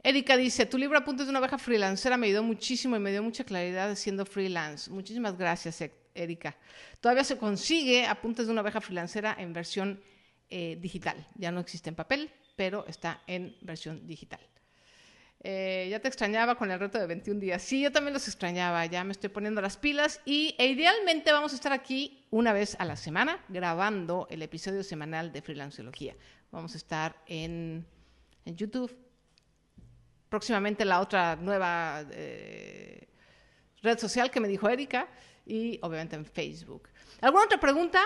Erika 0.01 0.37
dice, 0.37 0.65
tu 0.65 0.77
libro 0.77 0.97
Apuntes 0.97 1.25
de 1.25 1.29
una 1.29 1.39
abeja 1.39 1.57
freelancera 1.57 2.15
me 2.15 2.27
ayudó 2.27 2.41
muchísimo 2.41 2.95
y 2.95 2.99
me 2.99 3.11
dio 3.11 3.21
mucha 3.21 3.43
claridad 3.43 3.93
siendo 3.95 4.25
freelance. 4.25 4.89
Muchísimas 4.89 5.37
gracias, 5.37 5.83
Erika. 6.15 6.55
Todavía 7.01 7.25
se 7.25 7.37
consigue 7.37 8.05
Apuntes 8.05 8.45
de 8.45 8.53
una 8.53 8.61
abeja 8.61 8.79
freelancera 8.79 9.35
en 9.37 9.51
versión 9.51 10.01
eh, 10.49 10.77
digital. 10.79 11.27
Ya 11.35 11.51
no 11.51 11.59
existe 11.59 11.89
en 11.89 11.95
papel, 11.95 12.31
pero 12.55 12.85
está 12.87 13.21
en 13.27 13.55
versión 13.61 14.07
digital. 14.07 14.39
Eh, 15.41 15.87
ya 15.89 16.01
te 16.01 16.09
extrañaba 16.09 16.55
con 16.55 16.69
el 16.69 16.79
reto 16.79 16.99
de 16.99 17.07
21 17.07 17.39
días. 17.39 17.61
Sí, 17.61 17.81
yo 17.81 17.91
también 17.91 18.13
los 18.13 18.27
extrañaba. 18.27 18.85
Ya 18.85 19.03
me 19.03 19.11
estoy 19.11 19.29
poniendo 19.29 19.61
las 19.61 19.77
pilas 19.77 20.21
y 20.25 20.55
e 20.57 20.67
idealmente 20.67 21.31
vamos 21.31 21.53
a 21.53 21.55
estar 21.55 21.71
aquí 21.71 22.25
una 22.29 22.51
vez 22.51 22.75
a 22.79 22.85
la 22.85 22.97
semana 22.97 23.43
grabando 23.47 24.27
el 24.29 24.41
episodio 24.41 24.83
semanal 24.83 25.31
de 25.31 25.41
Freelanceología. 25.41 26.15
Vamos 26.51 26.73
a 26.73 26.77
estar 26.77 27.15
en, 27.25 27.85
YouTube. 28.45 28.95
Próximamente 30.27 30.83
la 30.83 30.99
otra 30.99 31.35
nueva 31.35 32.03
eh, 32.11 33.07
red 33.81 33.97
social 33.97 34.31
que 34.31 34.39
me 34.39 34.47
dijo 34.47 34.67
Erika 34.67 35.07
y 35.45 35.79
obviamente 35.83 36.15
en 36.15 36.25
Facebook. 36.25 36.89
¿Alguna 37.21 37.45
otra 37.45 37.59
pregunta? 37.59 38.01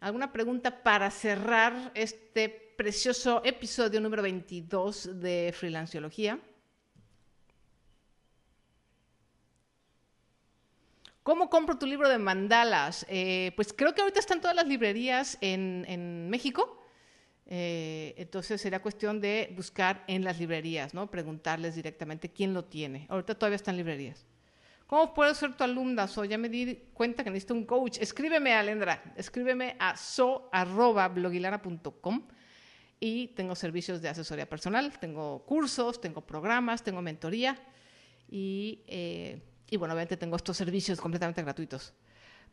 ¿Alguna 0.00 0.32
pregunta 0.32 0.82
para 0.82 1.10
cerrar 1.10 1.92
este 1.94 2.65
precioso 2.76 3.42
episodio 3.44 4.00
número 4.00 4.22
22 4.22 5.20
de 5.20 5.52
Freelanciología. 5.56 6.38
¿Cómo 11.22 11.48
compro 11.50 11.78
tu 11.78 11.86
libro 11.86 12.08
de 12.08 12.18
mandalas? 12.18 13.04
Eh, 13.08 13.52
pues 13.56 13.72
creo 13.72 13.94
que 13.94 14.02
ahorita 14.02 14.20
están 14.20 14.40
todas 14.40 14.54
las 14.54 14.68
librerías 14.68 15.38
en, 15.40 16.30
México. 16.30 16.80
Eh, 17.46 18.14
entonces 18.18 18.60
sería 18.60 18.82
cuestión 18.82 19.20
de 19.20 19.52
buscar 19.56 20.04
en 20.06 20.22
las 20.22 20.38
librerías, 20.38 20.94
¿no? 20.94 21.10
Preguntarles 21.10 21.74
directamente 21.74 22.30
quién 22.30 22.54
lo 22.54 22.64
tiene. 22.64 23.06
Ahorita 23.08 23.34
todavía 23.34 23.56
están 23.56 23.76
librerías. 23.76 24.24
¿Cómo 24.86 25.12
puedo 25.14 25.34
ser 25.34 25.56
tu 25.56 25.64
alumna? 25.64 26.06
So, 26.06 26.24
ya 26.24 26.38
me 26.38 26.48
di 26.48 26.76
cuenta 26.92 27.24
que 27.24 27.30
necesito 27.30 27.54
un 27.54 27.64
coach. 27.64 27.98
Escríbeme, 28.00 28.54
Alendra. 28.54 29.02
Escríbeme 29.16 29.74
a 29.80 29.96
so.blogilana.com 29.96 32.28
y 33.00 33.28
tengo 33.28 33.54
servicios 33.54 34.00
de 34.00 34.08
asesoría 34.08 34.48
personal, 34.48 34.98
tengo 34.98 35.44
cursos, 35.44 36.00
tengo 36.00 36.20
programas, 36.20 36.82
tengo 36.82 37.02
mentoría 37.02 37.58
y, 38.28 38.80
eh, 38.86 39.42
y 39.70 39.76
bueno, 39.76 39.94
obviamente 39.94 40.16
tengo 40.16 40.36
estos 40.36 40.56
servicios 40.56 41.00
completamente 41.00 41.42
gratuitos. 41.42 41.92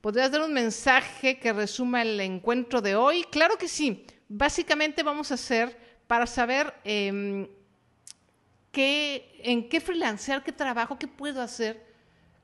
¿Podrías 0.01 0.31
dar 0.31 0.41
un 0.41 0.51
mensaje 0.51 1.39
que 1.39 1.53
resuma 1.53 2.01
el 2.01 2.19
encuentro 2.19 2.81
de 2.81 2.95
hoy? 2.95 3.23
Claro 3.31 3.57
que 3.57 3.69
sí. 3.69 4.05
Básicamente 4.27 5.01
vamos 5.01 5.31
a 5.31 5.35
hacer 5.35 5.77
para 6.07 6.27
saber 6.27 6.73
em, 6.83 7.47
qué, 8.71 9.39
en 9.43 9.69
qué 9.69 9.79
freelancear, 9.79 10.43
qué 10.43 10.51
trabajo, 10.51 10.99
qué 10.99 11.07
puedo 11.07 11.41
hacer 11.41 11.85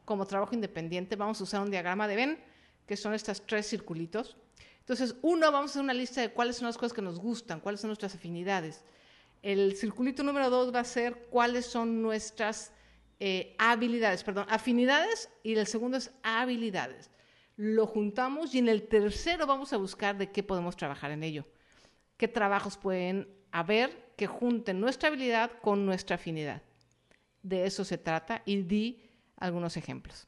como 0.06 0.26
trabajo 0.26 0.56
independiente. 0.56 1.18
Vamos 1.18 1.42
a 1.42 1.44
usar 1.44 1.62
un 1.62 1.70
diagrama 1.70 2.08
de 2.08 2.16
Venn, 2.16 2.40
que 2.88 2.96
son 2.96 3.14
estos 3.14 3.46
tres 3.46 3.68
circulitos. 3.68 4.38
Entonces, 4.90 5.16
uno, 5.22 5.52
vamos 5.52 5.70
a 5.70 5.74
hacer 5.74 5.84
una 5.84 5.94
lista 5.94 6.20
de 6.20 6.32
cuáles 6.32 6.56
son 6.56 6.66
las 6.66 6.76
cosas 6.76 6.94
que 6.94 7.04
nos 7.04 7.20
gustan, 7.20 7.60
cuáles 7.60 7.80
son 7.80 7.90
nuestras 7.90 8.16
afinidades. 8.16 8.84
El 9.44 9.76
circulito 9.76 10.24
número 10.24 10.50
dos 10.50 10.74
va 10.74 10.80
a 10.80 10.84
ser 10.84 11.28
cuáles 11.30 11.68
son 11.68 12.02
nuestras 12.02 12.72
eh, 13.20 13.56
habilidades, 13.60 14.24
perdón, 14.24 14.48
afinidades 14.50 15.30
y 15.44 15.54
el 15.54 15.68
segundo 15.68 15.98
es 15.98 16.10
habilidades. 16.24 17.12
Lo 17.56 17.86
juntamos 17.86 18.56
y 18.56 18.58
en 18.58 18.68
el 18.68 18.88
tercero 18.88 19.46
vamos 19.46 19.74
a 19.74 19.78
buscar 19.78 20.18
de 20.18 20.32
qué 20.32 20.42
podemos 20.42 20.76
trabajar 20.76 21.12
en 21.12 21.22
ello. 21.22 21.46
¿Qué 22.18 22.28
trabajos 22.28 22.76
pueden 22.76 23.30
haber 23.52 24.12
que 24.18 24.26
junten 24.26 24.80
nuestra 24.80 25.10
habilidad 25.10 25.52
con 25.62 25.86
nuestra 25.86 26.16
afinidad? 26.16 26.64
De 27.44 27.68
eso 27.68 27.86
se 27.86 28.00
trata 28.00 28.42
y 28.44 28.64
di 28.64 29.08
algunos 29.38 29.78
ejemplos. 29.78 30.28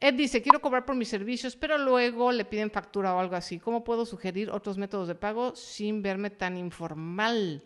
Ed 0.00 0.14
dice, 0.14 0.42
quiero 0.42 0.60
cobrar 0.60 0.84
por 0.84 0.94
mis 0.94 1.08
servicios, 1.08 1.56
pero 1.56 1.76
luego 1.76 2.30
le 2.30 2.44
piden 2.44 2.70
factura 2.70 3.14
o 3.14 3.18
algo 3.18 3.34
así. 3.34 3.58
¿Cómo 3.58 3.82
puedo 3.82 4.06
sugerir 4.06 4.48
otros 4.50 4.78
métodos 4.78 5.08
de 5.08 5.16
pago 5.16 5.56
sin 5.56 6.02
verme 6.02 6.30
tan 6.30 6.56
informal? 6.56 7.64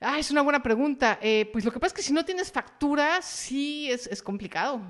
Ah, 0.00 0.18
es 0.18 0.30
una 0.30 0.42
buena 0.42 0.62
pregunta. 0.62 1.18
Eh, 1.22 1.48
pues 1.50 1.64
lo 1.64 1.72
que 1.72 1.80
pasa 1.80 1.88
es 1.88 1.94
que 1.94 2.02
si 2.02 2.12
no 2.12 2.26
tienes 2.26 2.52
factura, 2.52 3.22
sí 3.22 3.90
es, 3.90 4.22
complicado. 4.22 4.82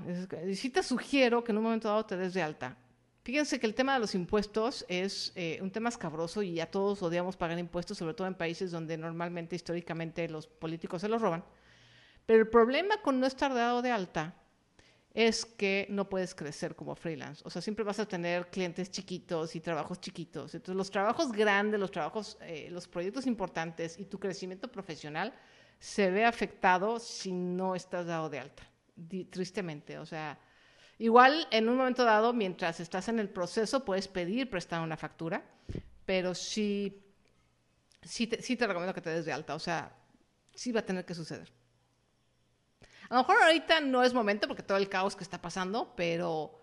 sí 0.53 0.69
te 0.69 0.83
sugiero 0.83 1.41
que 1.41 1.53
en 1.53 1.57
un 1.59 1.63
momento 1.63 1.87
dado 1.87 2.05
te 2.05 2.17
des 2.17 2.33
de 2.33 2.41
alta. 2.41 2.77
Fíjense 3.23 3.57
que 3.57 3.65
el 3.65 3.73
tema 3.73 3.93
de 3.93 3.99
los 4.01 4.13
impuestos 4.13 4.85
es 4.89 5.31
eh, 5.35 5.57
un 5.61 5.71
tema 5.71 5.87
escabroso 5.87 6.43
y 6.43 6.59
a 6.59 6.69
todos 6.69 7.01
odiamos 7.01 7.37
pagar 7.37 7.57
impuestos, 7.57 7.97
sobre 7.97 8.13
todo 8.13 8.27
en 8.27 8.35
países 8.35 8.71
donde 8.71 8.97
normalmente, 8.97 9.55
históricamente, 9.55 10.27
los 10.27 10.47
políticos 10.47 11.01
se 11.01 11.07
los 11.07 11.21
roban. 11.21 11.45
Pero 12.25 12.41
el 12.41 12.49
problema 12.49 12.97
con 13.01 13.21
no 13.21 13.25
estar 13.25 13.53
dado 13.53 13.81
de 13.81 13.91
alta 13.91 14.35
es 15.15 15.45
que 15.45 15.87
no 15.89 16.09
puedes 16.09 16.35
crecer 16.35 16.75
como 16.75 16.93
freelance. 16.93 17.41
O 17.45 17.49
sea, 17.49 17.61
siempre 17.61 17.85
vas 17.85 17.99
a 17.99 18.05
tener 18.05 18.47
clientes 18.47 18.91
chiquitos 18.91 19.55
y 19.55 19.61
trabajos 19.61 20.01
chiquitos. 20.01 20.53
Entonces, 20.53 20.75
los 20.75 20.91
trabajos 20.91 21.31
grandes, 21.31 21.79
los 21.79 21.89
trabajos, 21.89 22.37
eh, 22.41 22.67
los 22.69 22.85
proyectos 22.85 23.25
importantes 23.25 23.97
y 23.97 24.05
tu 24.05 24.19
crecimiento 24.19 24.69
profesional 24.69 25.33
se 25.79 26.11
ve 26.11 26.25
afectado 26.25 26.99
si 26.99 27.31
no 27.31 27.75
estás 27.75 28.05
dado 28.07 28.29
de 28.29 28.39
alta, 28.39 28.63
tristemente. 29.29 29.97
O 29.99 30.05
sea, 30.05 30.37
igual 30.97 31.47
en 31.49 31.69
un 31.69 31.77
momento 31.77 32.03
dado, 32.03 32.33
mientras 32.33 32.81
estás 32.81 33.07
en 33.07 33.19
el 33.19 33.29
proceso, 33.29 33.85
puedes 33.85 34.09
pedir 34.09 34.49
prestar 34.49 34.81
una 34.81 34.97
factura, 34.97 35.45
pero 36.05 36.35
sí, 36.35 37.01
sí 38.01 38.29
sí 38.41 38.57
te 38.57 38.67
recomiendo 38.67 38.93
que 38.93 39.01
te 39.01 39.11
des 39.11 39.23
de 39.23 39.31
alta. 39.31 39.55
O 39.55 39.59
sea, 39.59 39.95
sí 40.53 40.73
va 40.73 40.81
a 40.81 40.85
tener 40.85 41.05
que 41.05 41.13
suceder. 41.13 41.53
A 43.09 43.15
lo 43.15 43.21
mejor 43.21 43.37
ahorita 43.43 43.81
no 43.81 44.03
es 44.03 44.13
momento 44.13 44.47
porque 44.47 44.63
todo 44.63 44.77
el 44.77 44.89
caos 44.89 45.15
que 45.15 45.23
está 45.23 45.41
pasando, 45.41 45.93
pero, 45.95 46.59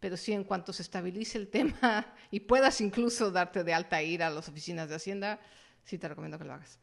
pero 0.00 0.16
sí 0.16 0.32
en 0.32 0.44
cuanto 0.44 0.72
se 0.72 0.82
estabilice 0.82 1.38
el 1.38 1.48
tema 1.50 2.14
y 2.30 2.40
puedas 2.40 2.80
incluso 2.80 3.30
darte 3.30 3.64
de 3.64 3.74
alta 3.74 4.00
e 4.00 4.06
ir 4.06 4.22
a 4.22 4.30
las 4.30 4.48
oficinas 4.48 4.88
de 4.88 4.96
Hacienda, 4.96 5.40
sí 5.84 5.98
te 5.98 6.08
recomiendo 6.08 6.38
que 6.38 6.44
lo 6.44 6.54
hagas. 6.54 6.78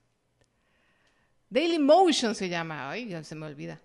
Daily 1.50 1.80
Motion 1.80 2.34
se 2.34 2.50
llama, 2.50 2.90
ay, 2.90 3.24
se 3.24 3.36
me 3.36 3.46
olvida. 3.46 3.80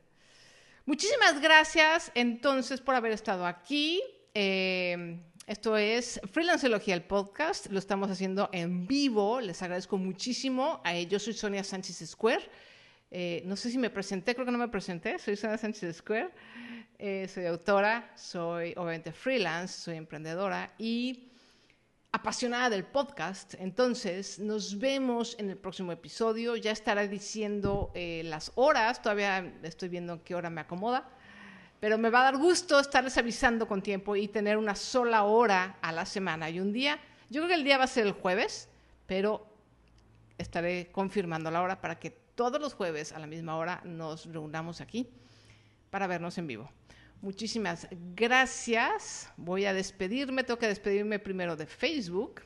Muchísimas 0.87 1.40
gracias 1.40 2.11
entonces 2.14 2.81
por 2.81 2.94
haber 2.94 3.12
estado 3.12 3.44
aquí. 3.44 4.02
Eh, 4.33 5.20
esto 5.48 5.78
es 5.78 6.20
Freelanceología, 6.31 6.94
el 6.94 7.04
podcast. 7.04 7.68
Lo 7.72 7.78
estamos 7.78 8.11
haciendo 8.11 8.50
en 8.52 8.87
vivo. 8.87 9.40
Les 9.40 9.62
agradezco 9.62 9.96
muchísimo. 9.96 10.83
Yo 11.09 11.18
soy 11.18 11.33
Sonia 11.33 11.64
Sánchez 11.64 12.07
Square. 12.07 12.44
Eh, 13.10 13.42
no 13.46 13.56
sé 13.56 13.70
si 13.70 13.78
me 13.78 13.90
presenté, 13.90 14.34
creo 14.34 14.44
que 14.44 14.52
no 14.52 14.58
me 14.58 14.68
presenté. 14.68 15.18
Soy 15.18 15.36
Sara 15.36 15.56
Sánchez 15.56 15.96
Square. 15.96 16.30
Eh, 16.98 17.28
soy 17.32 17.46
autora, 17.46 18.10
soy 18.16 18.74
obviamente 18.76 19.12
freelance, 19.12 19.80
soy 19.80 19.96
emprendedora 19.96 20.72
y 20.78 21.28
apasionada 22.12 22.70
del 22.70 22.84
podcast. 22.84 23.54
Entonces, 23.58 24.38
nos 24.38 24.78
vemos 24.78 25.36
en 25.38 25.50
el 25.50 25.56
próximo 25.56 25.92
episodio. 25.92 26.56
Ya 26.56 26.72
estaré 26.72 27.08
diciendo 27.08 27.92
eh, 27.94 28.22
las 28.24 28.52
horas. 28.56 29.00
Todavía 29.00 29.54
estoy 29.62 29.88
viendo 29.88 30.22
qué 30.24 30.34
hora 30.34 30.50
me 30.50 30.60
acomoda. 30.60 31.08
Pero 31.80 31.96
me 31.96 32.10
va 32.10 32.22
a 32.22 32.24
dar 32.24 32.36
gusto 32.36 32.80
estarles 32.80 33.16
avisando 33.16 33.68
con 33.68 33.82
tiempo 33.82 34.16
y 34.16 34.26
tener 34.26 34.56
una 34.56 34.74
sola 34.74 35.22
hora 35.22 35.78
a 35.80 35.92
la 35.92 36.04
semana 36.04 36.50
y 36.50 36.58
un 36.58 36.72
día. 36.72 36.98
Yo 37.30 37.40
creo 37.40 37.48
que 37.48 37.54
el 37.54 37.64
día 37.64 37.78
va 37.78 37.84
a 37.84 37.88
ser 37.88 38.06
el 38.06 38.12
jueves, 38.12 38.68
pero 39.06 39.46
estaré 40.38 40.90
confirmando 40.90 41.50
la 41.52 41.62
hora 41.62 41.80
para 41.80 42.00
que 42.00 42.27
todos 42.38 42.61
los 42.61 42.72
jueves 42.72 43.11
a 43.11 43.18
la 43.18 43.27
misma 43.27 43.57
hora 43.57 43.81
nos 43.85 44.27
reunamos 44.27 44.81
aquí 44.81 45.09
para 45.90 46.07
vernos 46.07 46.38
en 46.38 46.46
vivo. 46.46 46.70
Muchísimas 47.20 47.88
gracias. 48.14 49.29
Voy 49.37 49.64
a 49.64 49.74
despedirme. 49.74 50.44
Tengo 50.44 50.61
que 50.61 50.68
despedirme 50.68 51.18
primero 51.18 51.57
de 51.57 51.66
Facebook. 51.66 52.42